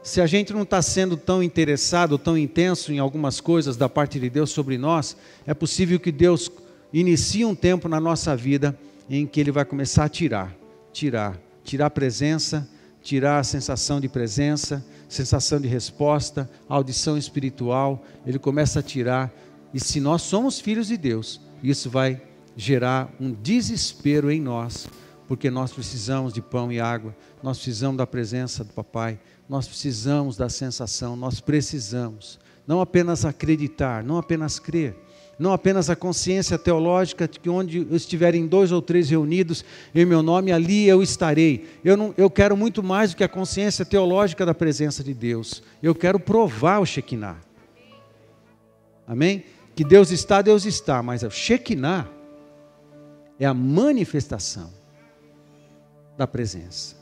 [0.03, 4.19] Se a gente não está sendo tão interessado, tão intenso em algumas coisas da parte
[4.19, 6.51] de Deus sobre nós, é possível que Deus
[6.93, 8.77] inicie um tempo na nossa vida
[9.09, 10.55] em que Ele vai começar a tirar,
[10.91, 12.67] tirar, tirar a presença,
[13.01, 18.03] tirar a sensação de presença, sensação de resposta, audição espiritual.
[18.25, 19.33] Ele começa a tirar,
[19.73, 22.21] e se nós somos filhos de Deus, isso vai
[22.55, 24.87] gerar um desespero em nós,
[25.27, 30.35] porque nós precisamos de pão e água, nós precisamos da presença do Papai, nós precisamos
[30.35, 34.93] da sensação, nós precisamos não apenas acreditar, não apenas crer,
[35.39, 39.63] não apenas a consciência teológica de que onde estiverem dois ou três reunidos
[39.93, 41.67] em meu nome, ali eu estarei.
[41.83, 45.61] Eu, não, eu quero muito mais do que a consciência teológica da presença de Deus.
[45.81, 47.37] Eu quero provar o Shekinah.
[49.07, 49.43] Amém?
[49.75, 52.09] Que Deus está, Deus está, mas o Shekinah
[53.39, 54.73] é a manifestação
[56.17, 56.95] da presença.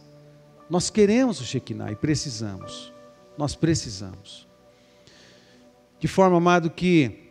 [0.70, 2.92] Nós queremos o Shekinah e precisamos.
[3.38, 4.46] Nós precisamos.
[6.00, 7.25] De forma, amado, que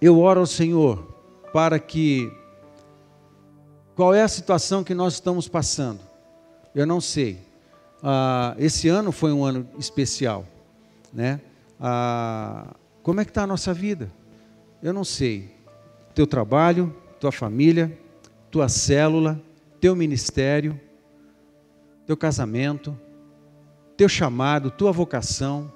[0.00, 0.98] eu oro ao Senhor
[1.52, 2.32] para que.
[3.94, 6.00] Qual é a situação que nós estamos passando?
[6.74, 7.38] Eu não sei.
[8.02, 10.46] Ah, esse ano foi um ano especial,
[11.12, 11.40] né?
[11.80, 14.12] Ah, como é que está a nossa vida?
[14.82, 15.50] Eu não sei.
[16.14, 17.98] Teu trabalho, tua família,
[18.50, 19.40] tua célula,
[19.80, 20.78] teu ministério,
[22.06, 22.98] teu casamento,
[23.96, 25.72] teu chamado, tua vocação,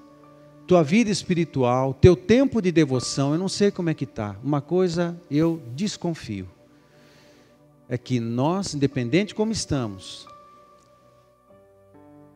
[0.70, 4.36] tua vida espiritual, teu tempo de devoção, eu não sei como é que está.
[4.40, 6.48] Uma coisa eu desconfio.
[7.88, 10.28] É que nós, independente como estamos,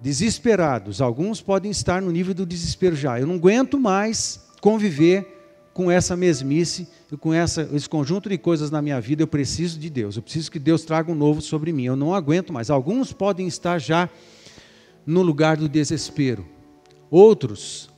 [0.00, 3.20] desesperados, alguns podem estar no nível do desespero já.
[3.20, 6.88] Eu não aguento mais conviver com essa mesmice
[7.20, 10.16] com essa, esse conjunto de coisas na minha vida, eu preciso de Deus.
[10.16, 11.84] Eu preciso que Deus traga um novo sobre mim.
[11.84, 12.68] Eu não aguento mais.
[12.68, 14.10] Alguns podem estar já
[15.06, 16.44] no lugar do desespero.
[17.08, 17.93] Outros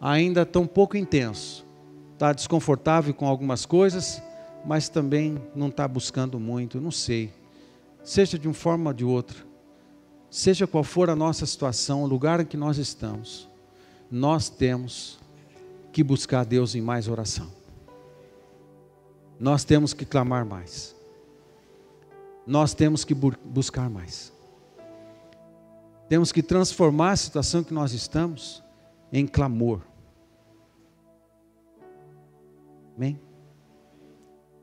[0.00, 1.64] ainda um pouco intenso.
[2.14, 4.22] Está desconfortável com algumas coisas,
[4.64, 6.80] mas também não está buscando muito.
[6.80, 7.32] Não sei.
[8.02, 9.46] Seja de uma forma ou de outra.
[10.30, 13.48] Seja qual for a nossa situação, o lugar em que nós estamos,
[14.10, 15.18] nós temos
[15.92, 17.48] que buscar Deus em mais oração.
[19.38, 20.94] Nós temos que clamar mais.
[22.46, 24.32] Nós temos que buscar mais.
[26.08, 28.62] Temos que transformar a situação que nós estamos
[29.12, 29.80] em clamor.
[32.96, 33.20] Amém?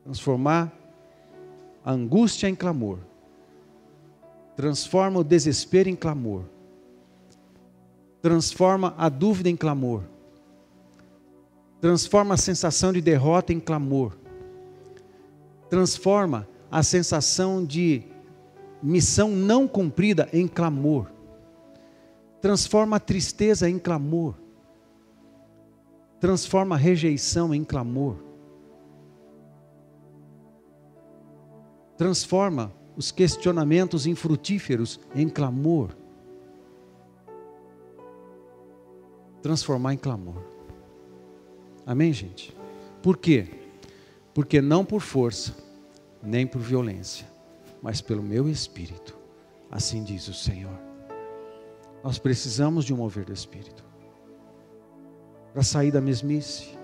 [0.04, 0.72] Transformar
[1.84, 2.98] a angústia em clamor.
[4.56, 6.44] Transforma o desespero em clamor.
[8.22, 10.02] Transforma a dúvida em clamor
[11.80, 14.16] transforma a sensação de derrota em clamor,
[15.68, 18.02] transforma a sensação de
[18.82, 21.06] missão não cumprida em clamor,
[22.46, 24.36] transforma a tristeza em clamor,
[26.20, 28.18] transforma a rejeição em clamor,
[31.98, 35.90] transforma os questionamentos infrutíferos em clamor.
[39.42, 40.40] Transformar em clamor.
[41.84, 42.56] Amém, gente?
[43.02, 43.48] Por quê?
[44.32, 45.52] Porque não por força,
[46.22, 47.26] nem por violência,
[47.82, 49.18] mas pelo meu espírito.
[49.68, 50.85] Assim diz o Senhor.
[52.06, 53.84] Nós precisamos de um mover do espírito
[55.52, 56.78] para sair da mesmice,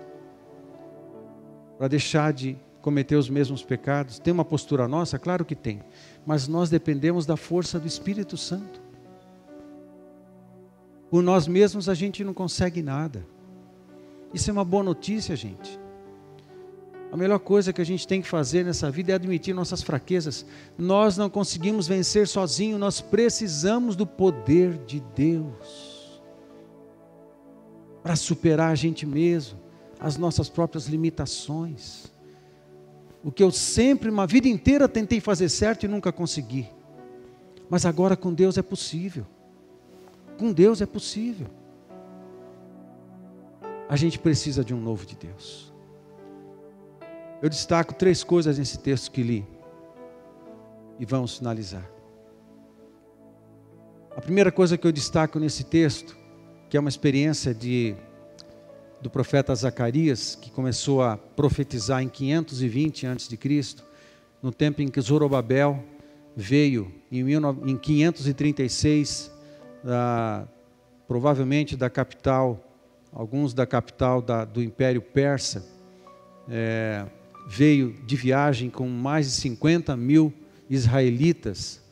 [1.78, 4.18] para deixar de cometer os mesmos pecados.
[4.18, 5.20] Tem uma postura nossa?
[5.20, 5.80] Claro que tem,
[6.26, 8.82] mas nós dependemos da força do Espírito Santo.
[11.08, 13.24] Por nós mesmos a gente não consegue nada.
[14.34, 15.78] Isso é uma boa notícia, gente.
[17.12, 20.46] A melhor coisa que a gente tem que fazer nessa vida é admitir nossas fraquezas.
[20.78, 25.92] Nós não conseguimos vencer sozinhos, nós precisamos do poder de Deus.
[28.02, 29.60] para superar a gente mesmo,
[30.00, 32.12] as nossas próprias limitações.
[33.22, 36.68] O que eu sempre, uma vida inteira, tentei fazer certo e nunca consegui.
[37.70, 39.24] Mas agora com Deus é possível.
[40.36, 41.46] Com Deus é possível.
[43.88, 45.71] A gente precisa de um novo de Deus.
[47.42, 49.44] Eu destaco três coisas nesse texto que li.
[51.00, 51.90] E vamos finalizar.
[54.16, 56.16] A primeira coisa que eu destaco nesse texto,
[56.70, 57.96] que é uma experiência de
[59.00, 63.82] do profeta Zacarias, que começou a profetizar em 520 a.C.,
[64.40, 65.82] no tempo em que Zorobabel
[66.36, 69.32] veio, em 536,
[69.82, 70.46] da,
[71.08, 72.64] provavelmente da capital,
[73.12, 75.66] alguns da capital da, do Império Persa,
[76.48, 77.04] é,
[77.46, 80.32] veio de viagem com mais de 50 mil
[80.68, 81.82] israelitas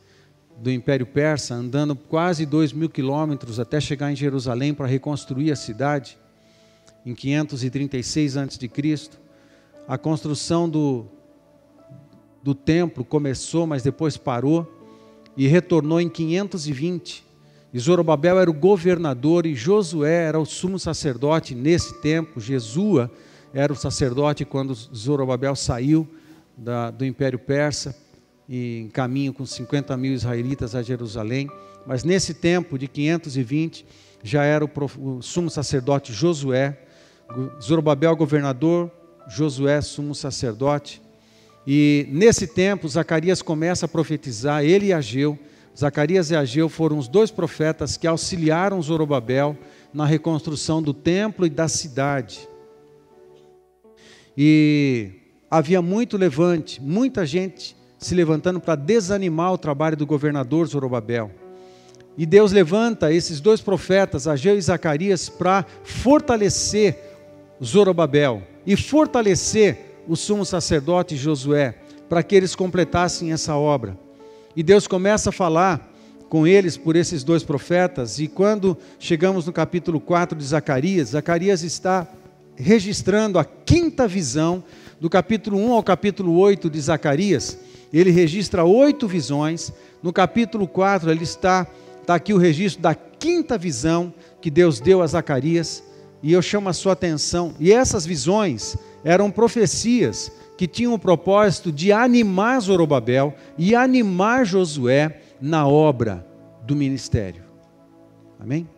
[0.57, 5.55] do Império Persa, andando quase 2 mil quilômetros até chegar em Jerusalém para reconstruir a
[5.55, 6.17] cidade
[7.05, 8.69] em 536 a.C.
[9.87, 11.05] A construção do,
[12.43, 14.71] do templo começou, mas depois parou
[15.35, 17.25] e retornou em 520.
[17.73, 22.39] E Zorobabel era o governador e Josué era o sumo sacerdote nesse tempo.
[22.39, 23.09] Jesua
[23.53, 26.07] era o sacerdote quando Zorobabel saiu
[26.57, 27.95] da, do Império Persa
[28.49, 31.49] em caminho com 50 mil israelitas a Jerusalém.
[31.85, 33.85] Mas nesse tempo de 520
[34.23, 36.77] já era o, o sumo sacerdote Josué
[37.61, 38.91] Zorobabel governador,
[39.27, 41.01] Josué sumo sacerdote.
[41.65, 45.37] E nesse tempo, Zacarias começa a profetizar, ele e Ageu.
[45.77, 49.57] Zacarias e Ageu foram os dois profetas que auxiliaram Zorobabel
[49.93, 52.47] na reconstrução do templo e da cidade.
[54.37, 55.11] E
[55.49, 61.31] havia muito levante, muita gente se levantando para desanimar o trabalho do governador Zorobabel.
[62.17, 66.97] E Deus levanta esses dois profetas, Ageu e Zacarias, para fortalecer
[67.63, 71.75] Zorobabel e fortalecer o sumo sacerdote Josué
[72.09, 73.97] para que eles completassem essa obra.
[74.55, 75.89] E Deus começa a falar
[76.27, 81.61] com eles por esses dois profetas, e quando chegamos no capítulo 4 de Zacarias, Zacarias
[81.61, 82.07] está
[82.55, 84.63] registrando a quinta visão,
[84.99, 87.57] do capítulo 1 ao capítulo 8 de Zacarias,
[87.91, 91.65] ele registra oito visões, no capítulo 4 ele está,
[91.99, 95.83] está aqui o registro da quinta visão que Deus deu a Zacarias,
[96.21, 97.55] e eu chamo a sua atenção.
[97.59, 105.19] E essas visões eram profecias que tinham o propósito de animar Zorobabel e animar Josué
[105.41, 106.23] na obra
[106.63, 107.43] do ministério.
[108.39, 108.69] Amém?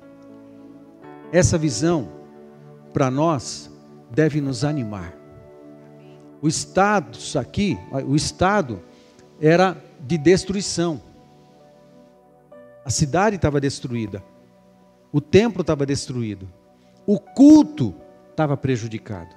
[1.34, 2.08] Essa visão,
[2.94, 3.72] para nós,
[4.12, 5.14] deve nos animar.
[6.42, 8.82] O Estado aqui, o Estado
[9.42, 11.02] era de destruição.
[12.86, 14.24] A cidade estava destruída.
[15.12, 16.48] O templo estava destruído
[17.06, 17.94] o culto
[18.32, 19.36] estava prejudicado.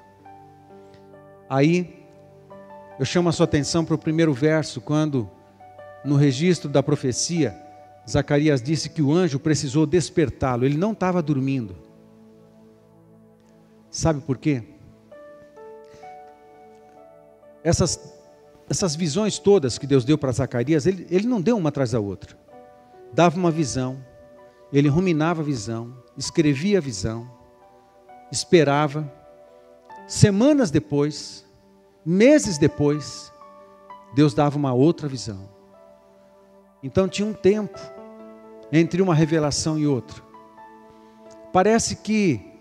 [1.48, 2.04] Aí,
[2.98, 5.28] eu chamo a sua atenção para o primeiro verso, quando,
[6.04, 7.54] no registro da profecia,
[8.08, 11.76] Zacarias disse que o anjo precisou despertá-lo, ele não estava dormindo.
[13.96, 14.62] Sabe por quê?
[17.64, 17.98] Essas,
[18.68, 21.98] essas visões todas que Deus deu para Zacarias, ele, ele não deu uma atrás da
[21.98, 22.36] outra.
[23.10, 23.96] Dava uma visão,
[24.70, 27.26] ele ruminava a visão, escrevia a visão,
[28.30, 29.10] esperava,
[30.06, 31.46] semanas depois,
[32.04, 33.32] meses depois,
[34.14, 35.48] Deus dava uma outra visão.
[36.82, 37.80] Então tinha um tempo
[38.70, 40.22] entre uma revelação e outra.
[41.50, 42.55] Parece que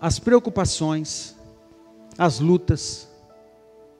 [0.00, 1.36] as preocupações,
[2.18, 3.08] as lutas,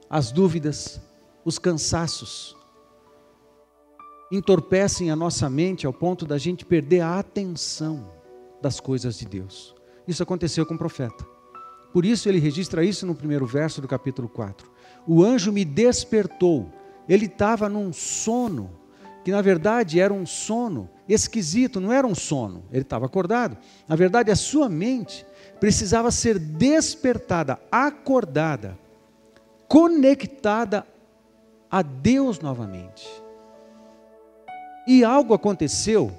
[0.09, 1.01] as dúvidas,
[1.45, 2.57] os cansaços
[4.31, 8.11] entorpecem a nossa mente ao ponto da gente perder a atenção
[8.61, 9.75] das coisas de Deus.
[10.07, 11.25] Isso aconteceu com o profeta.
[11.93, 14.69] Por isso ele registra isso no primeiro verso do capítulo 4.
[15.07, 16.71] O anjo me despertou.
[17.09, 18.71] Ele estava num sono,
[19.25, 23.57] que na verdade era um sono esquisito, não era um sono, ele estava acordado.
[23.87, 25.25] Na verdade, a sua mente
[25.61, 28.79] precisava ser despertada, acordada,
[29.69, 30.87] conectada
[31.71, 33.07] a Deus novamente.
[34.87, 36.13] E algo aconteceu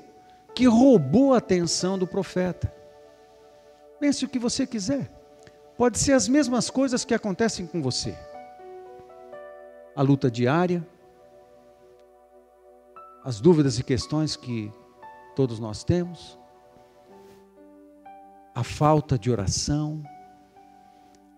[0.54, 2.74] que roubou a atenção do profeta.
[4.00, 5.10] Pense o que você quiser.
[5.78, 8.18] Pode ser as mesmas coisas que acontecem com você.
[9.96, 10.86] A luta diária,
[13.24, 14.72] as dúvidas e questões que
[15.36, 16.37] todos nós temos,
[18.58, 20.04] a falta de oração,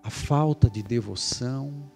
[0.02, 1.92] a falta de devoção,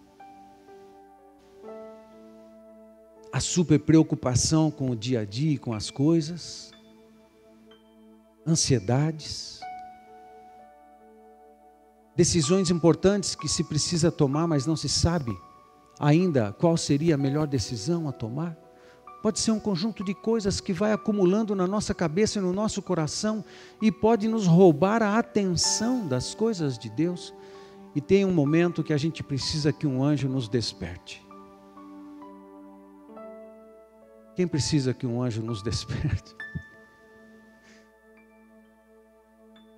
[3.32, 6.74] a super preocupação com o dia a dia e com as coisas,
[8.46, 9.62] ansiedades,
[12.18, 15.32] decisões importantes que se precisa tomar, mas não se sabe
[16.02, 18.58] ainda qual seria a melhor decisão a tomar.
[19.24, 22.82] Pode ser um conjunto de coisas que vai acumulando na nossa cabeça e no nosso
[22.82, 23.42] coração
[23.82, 27.34] e pode nos roubar a atenção das coisas de Deus.
[27.96, 31.26] E tem um momento que a gente precisa que um anjo nos desperte.
[34.36, 36.36] Quem precisa que um anjo nos desperte?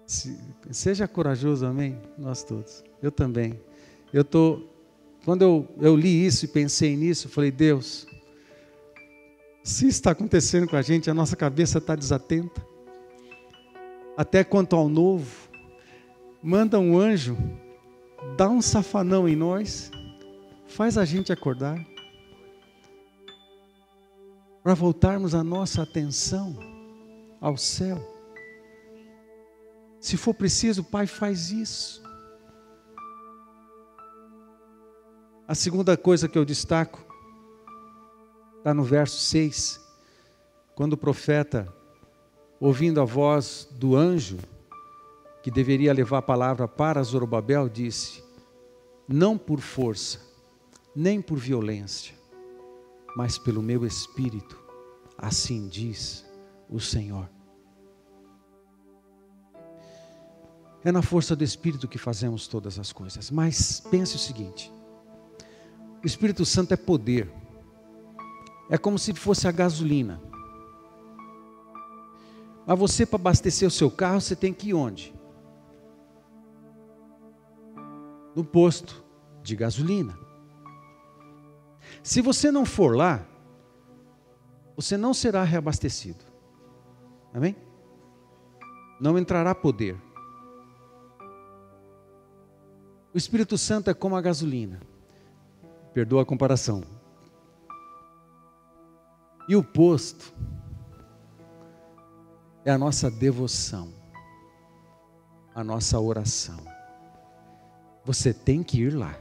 [0.71, 2.01] Seja corajoso, amém?
[2.17, 2.83] Nós todos.
[2.99, 3.61] Eu também.
[4.11, 4.63] Eu tô,
[5.23, 8.07] quando eu, eu li isso e pensei nisso, falei, Deus,
[9.65, 12.63] se está acontecendo com a gente, a nossa cabeça está desatenta.
[14.15, 15.49] Até quanto ao novo,
[16.41, 17.35] manda um anjo,
[18.37, 19.89] dá um safanão em nós,
[20.67, 21.83] faz a gente acordar,
[24.61, 26.55] para voltarmos a nossa atenção
[27.41, 27.97] ao céu.
[29.99, 32.03] Se for preciso, Pai, faz isso.
[35.47, 37.14] A segunda coisa que eu destaco
[38.65, 39.79] está no verso 6,
[40.73, 41.71] quando o profeta,
[42.59, 44.39] ouvindo a voz do anjo,
[45.43, 48.23] que deveria levar a palavra para Zorobabel, disse:
[49.07, 50.19] Não por força,
[50.95, 52.15] nem por violência,
[53.15, 54.59] mas pelo meu espírito,
[55.15, 56.25] assim diz
[56.67, 57.29] o Senhor.
[60.83, 63.29] É na força do Espírito que fazemos todas as coisas.
[63.29, 64.73] Mas pense o seguinte:
[66.03, 67.44] o Espírito Santo é poder.
[68.69, 70.21] É como se fosse a gasolina.
[72.65, 75.13] Mas você, para abastecer o seu carro, você tem que ir onde?
[78.35, 79.03] No posto
[79.43, 80.17] de gasolina.
[82.01, 83.25] Se você não for lá,
[84.75, 86.25] você não será reabastecido.
[87.33, 87.55] Amém?
[88.99, 89.95] Não entrará poder.
[93.13, 94.81] O Espírito Santo é como a gasolina.
[95.93, 96.94] Perdoa a comparação.
[99.47, 100.33] E o posto
[102.63, 103.93] é a nossa devoção,
[105.53, 106.57] a nossa oração.
[108.03, 109.15] Você tem que ir lá.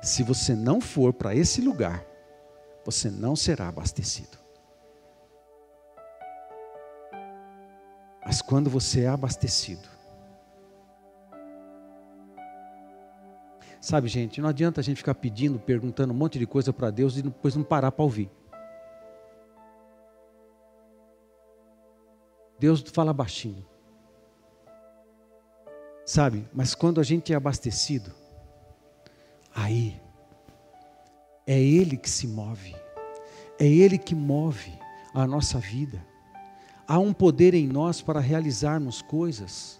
[0.00, 2.04] Se você não for para esse lugar,
[2.84, 4.38] você não será abastecido.
[8.24, 9.88] Mas quando você é abastecido,
[13.80, 17.16] Sabe, gente, não adianta a gente ficar pedindo, perguntando um monte de coisa para Deus
[17.16, 18.28] e depois não parar para ouvir.
[22.58, 23.64] Deus fala baixinho.
[26.04, 28.14] Sabe, mas quando a gente é abastecido,
[29.54, 30.00] aí
[31.46, 32.74] é Ele que se move,
[33.58, 34.72] é Ele que move
[35.12, 36.02] a nossa vida.
[36.86, 39.78] Há um poder em nós para realizarmos coisas.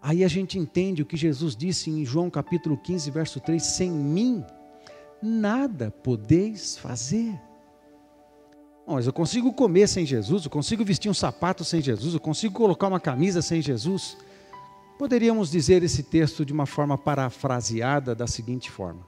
[0.00, 3.90] Aí a gente entende o que Jesus disse em João capítulo 15, verso 3: sem
[3.90, 4.44] mim
[5.20, 7.38] nada podeis fazer.
[8.92, 12.54] Mas eu consigo comer sem Jesus, eu consigo vestir um sapato sem Jesus, eu consigo
[12.54, 14.16] colocar uma camisa sem Jesus.
[14.98, 19.06] Poderíamos dizer esse texto de uma forma parafraseada da seguinte forma: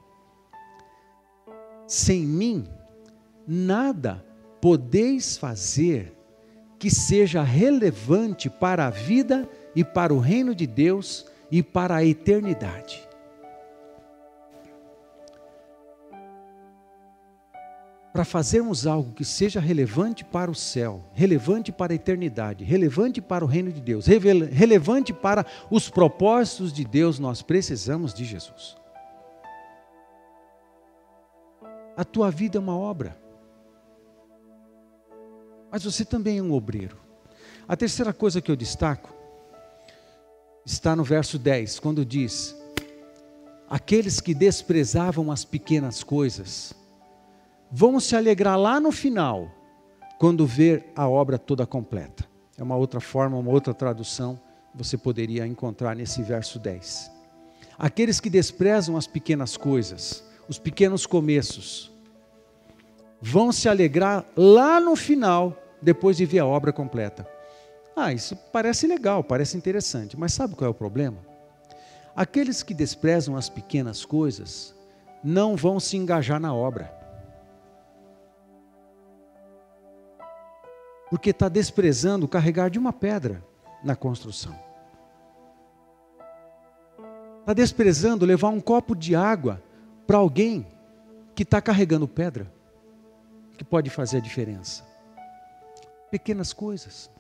[1.87, 2.65] Sem mim
[3.47, 4.25] nada
[4.61, 6.17] podeis fazer
[6.79, 12.05] que seja relevante para a vida e para o reino de Deus e para a
[12.05, 13.12] eternidade.
[18.13, 23.43] Para fazermos algo que seja relevante para o céu, relevante para a eternidade, relevante para
[23.43, 28.77] o reino de Deus, relevante para os propósitos de Deus, nós precisamos de Jesus.
[31.97, 33.17] A tua vida é uma obra,
[35.71, 36.99] mas você também é um obreiro.
[37.67, 39.15] A terceira coisa que eu destaco
[40.67, 42.55] está no verso 10, quando diz:
[43.71, 46.75] Aqueles que desprezavam as pequenas coisas
[47.73, 49.51] vão se alegrar lá no final,
[50.19, 52.29] quando ver a obra toda completa.
[52.59, 54.39] É uma outra forma, uma outra tradução
[54.75, 57.11] você poderia encontrar nesse verso 10.
[57.79, 61.91] Aqueles que desprezam as pequenas coisas, os pequenos começos,
[63.21, 67.27] vão se alegrar lá no final, depois de ver a obra completa.
[67.97, 71.19] Ah, isso parece legal, parece interessante, mas sabe qual é o problema?
[72.15, 74.75] Aqueles que desprezam as pequenas coisas
[75.25, 77.02] não vão se engajar na obra.
[81.13, 83.45] Porque está desprezando carregar de uma pedra
[83.85, 84.59] na construção.
[87.41, 89.63] Está desprezando levar um copo de água
[90.07, 90.67] para alguém
[91.35, 92.51] que está carregando pedra,
[93.59, 94.87] que pode fazer a diferença.
[96.11, 97.11] Pequenas coisas.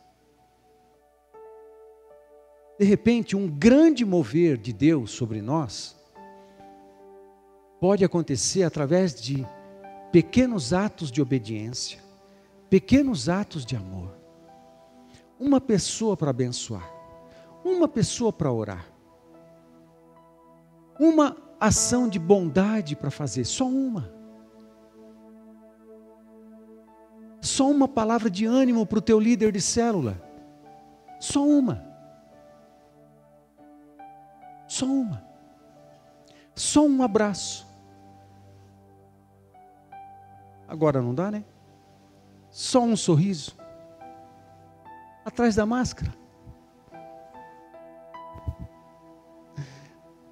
[2.78, 5.94] De repente, um grande mover de Deus sobre nós
[7.78, 9.46] pode acontecer através de
[10.10, 12.00] pequenos atos de obediência,
[12.72, 14.16] pequenos atos de amor.
[15.38, 16.90] Uma pessoa para abençoar,
[17.62, 18.86] uma pessoa para orar,
[20.98, 24.10] uma ação de bondade para fazer, só uma.
[27.42, 30.18] Só uma palavra de ânimo para o teu líder de célula.
[31.20, 31.84] Só uma.
[34.66, 35.22] Só uma.
[36.54, 37.66] Só um abraço.
[40.66, 41.44] Agora não dá, né?
[42.52, 43.56] Só um sorriso.
[45.24, 46.12] Atrás da máscara.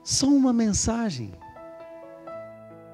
[0.05, 1.33] Só uma mensagem.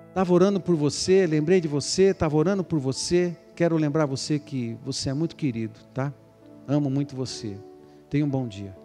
[0.09, 3.37] Estava orando por você, lembrei de você, estava orando por você.
[3.57, 6.13] Quero lembrar você que você é muito querido, tá?
[6.69, 7.59] Amo muito você.
[8.09, 8.77] Tenha um bom dia.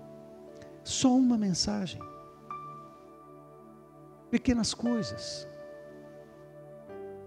[0.84, 2.02] Só uma mensagem.
[4.32, 5.48] Pequenas coisas.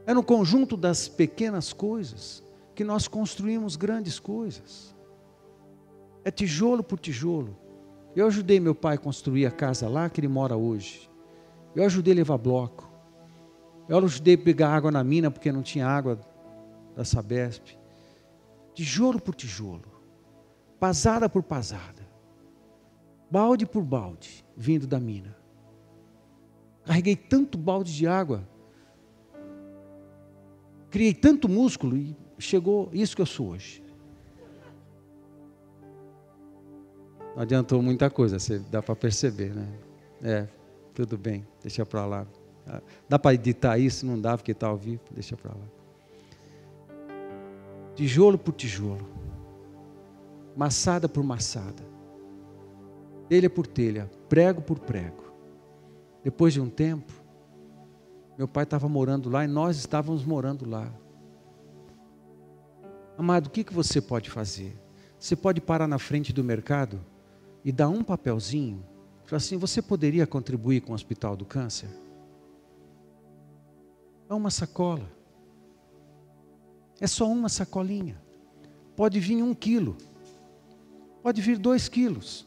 [0.04, 2.43] É no conjunto das pequenas coisas
[2.74, 4.94] que nós construímos grandes coisas.
[6.24, 7.56] É tijolo por tijolo.
[8.14, 11.10] Eu ajudei meu pai a construir a casa lá que ele mora hoje.
[11.74, 12.90] Eu ajudei a levar bloco.
[13.88, 16.18] Eu ajudei a pegar água na mina porque não tinha água
[16.94, 17.76] da Sabesp.
[18.72, 19.92] Tijolo por tijolo.
[20.80, 22.02] Pasada por pasada.
[23.30, 25.36] Balde por balde, vindo da mina.
[26.84, 28.46] Carreguei tanto balde de água
[30.94, 33.82] criei tanto músculo e chegou isso que eu sou hoje.
[37.35, 39.68] Não adiantou muita coisa, você dá para perceber, né?
[40.22, 40.49] É,
[40.95, 42.26] tudo bem, deixa para lá.
[43.09, 44.07] Dá para editar isso?
[44.07, 45.66] Não dá porque está ao vivo, deixa para lá.
[47.95, 49.07] Tijolo por tijolo,
[50.57, 51.82] maçada por maçada,
[53.28, 55.24] telha por telha, prego por prego.
[56.22, 57.12] Depois de um tempo,
[58.39, 60.93] meu pai estava morando lá e nós estávamos morando lá.
[63.16, 64.76] Amado, o que, que você pode fazer?
[65.18, 67.00] Você pode parar na frente do mercado
[67.64, 68.84] e dar um papelzinho,
[69.32, 71.88] assim, você poderia contribuir com o Hospital do Câncer?
[74.28, 75.10] É uma sacola.
[77.00, 78.20] É só uma sacolinha.
[78.96, 79.96] Pode vir um quilo.
[81.22, 82.46] Pode vir dois quilos.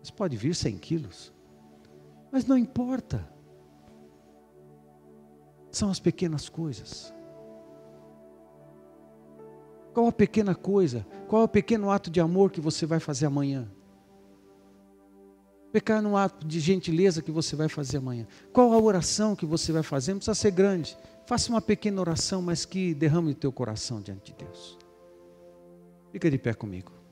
[0.00, 1.32] Mas pode vir cem quilos.
[2.32, 3.26] Mas não importa.
[5.70, 7.13] São as pequenas coisas.
[9.94, 11.06] Qual a pequena coisa?
[11.28, 13.70] Qual é o pequeno ato de amor que você vai fazer amanhã?
[15.72, 18.26] Pequeno ato de gentileza que você vai fazer amanhã.
[18.52, 20.12] Qual a oração que você vai fazer?
[20.12, 20.98] Não precisa ser grande.
[21.26, 24.76] Faça uma pequena oração, mas que derrame o teu coração diante de Deus.
[26.10, 27.03] Fica de pé comigo.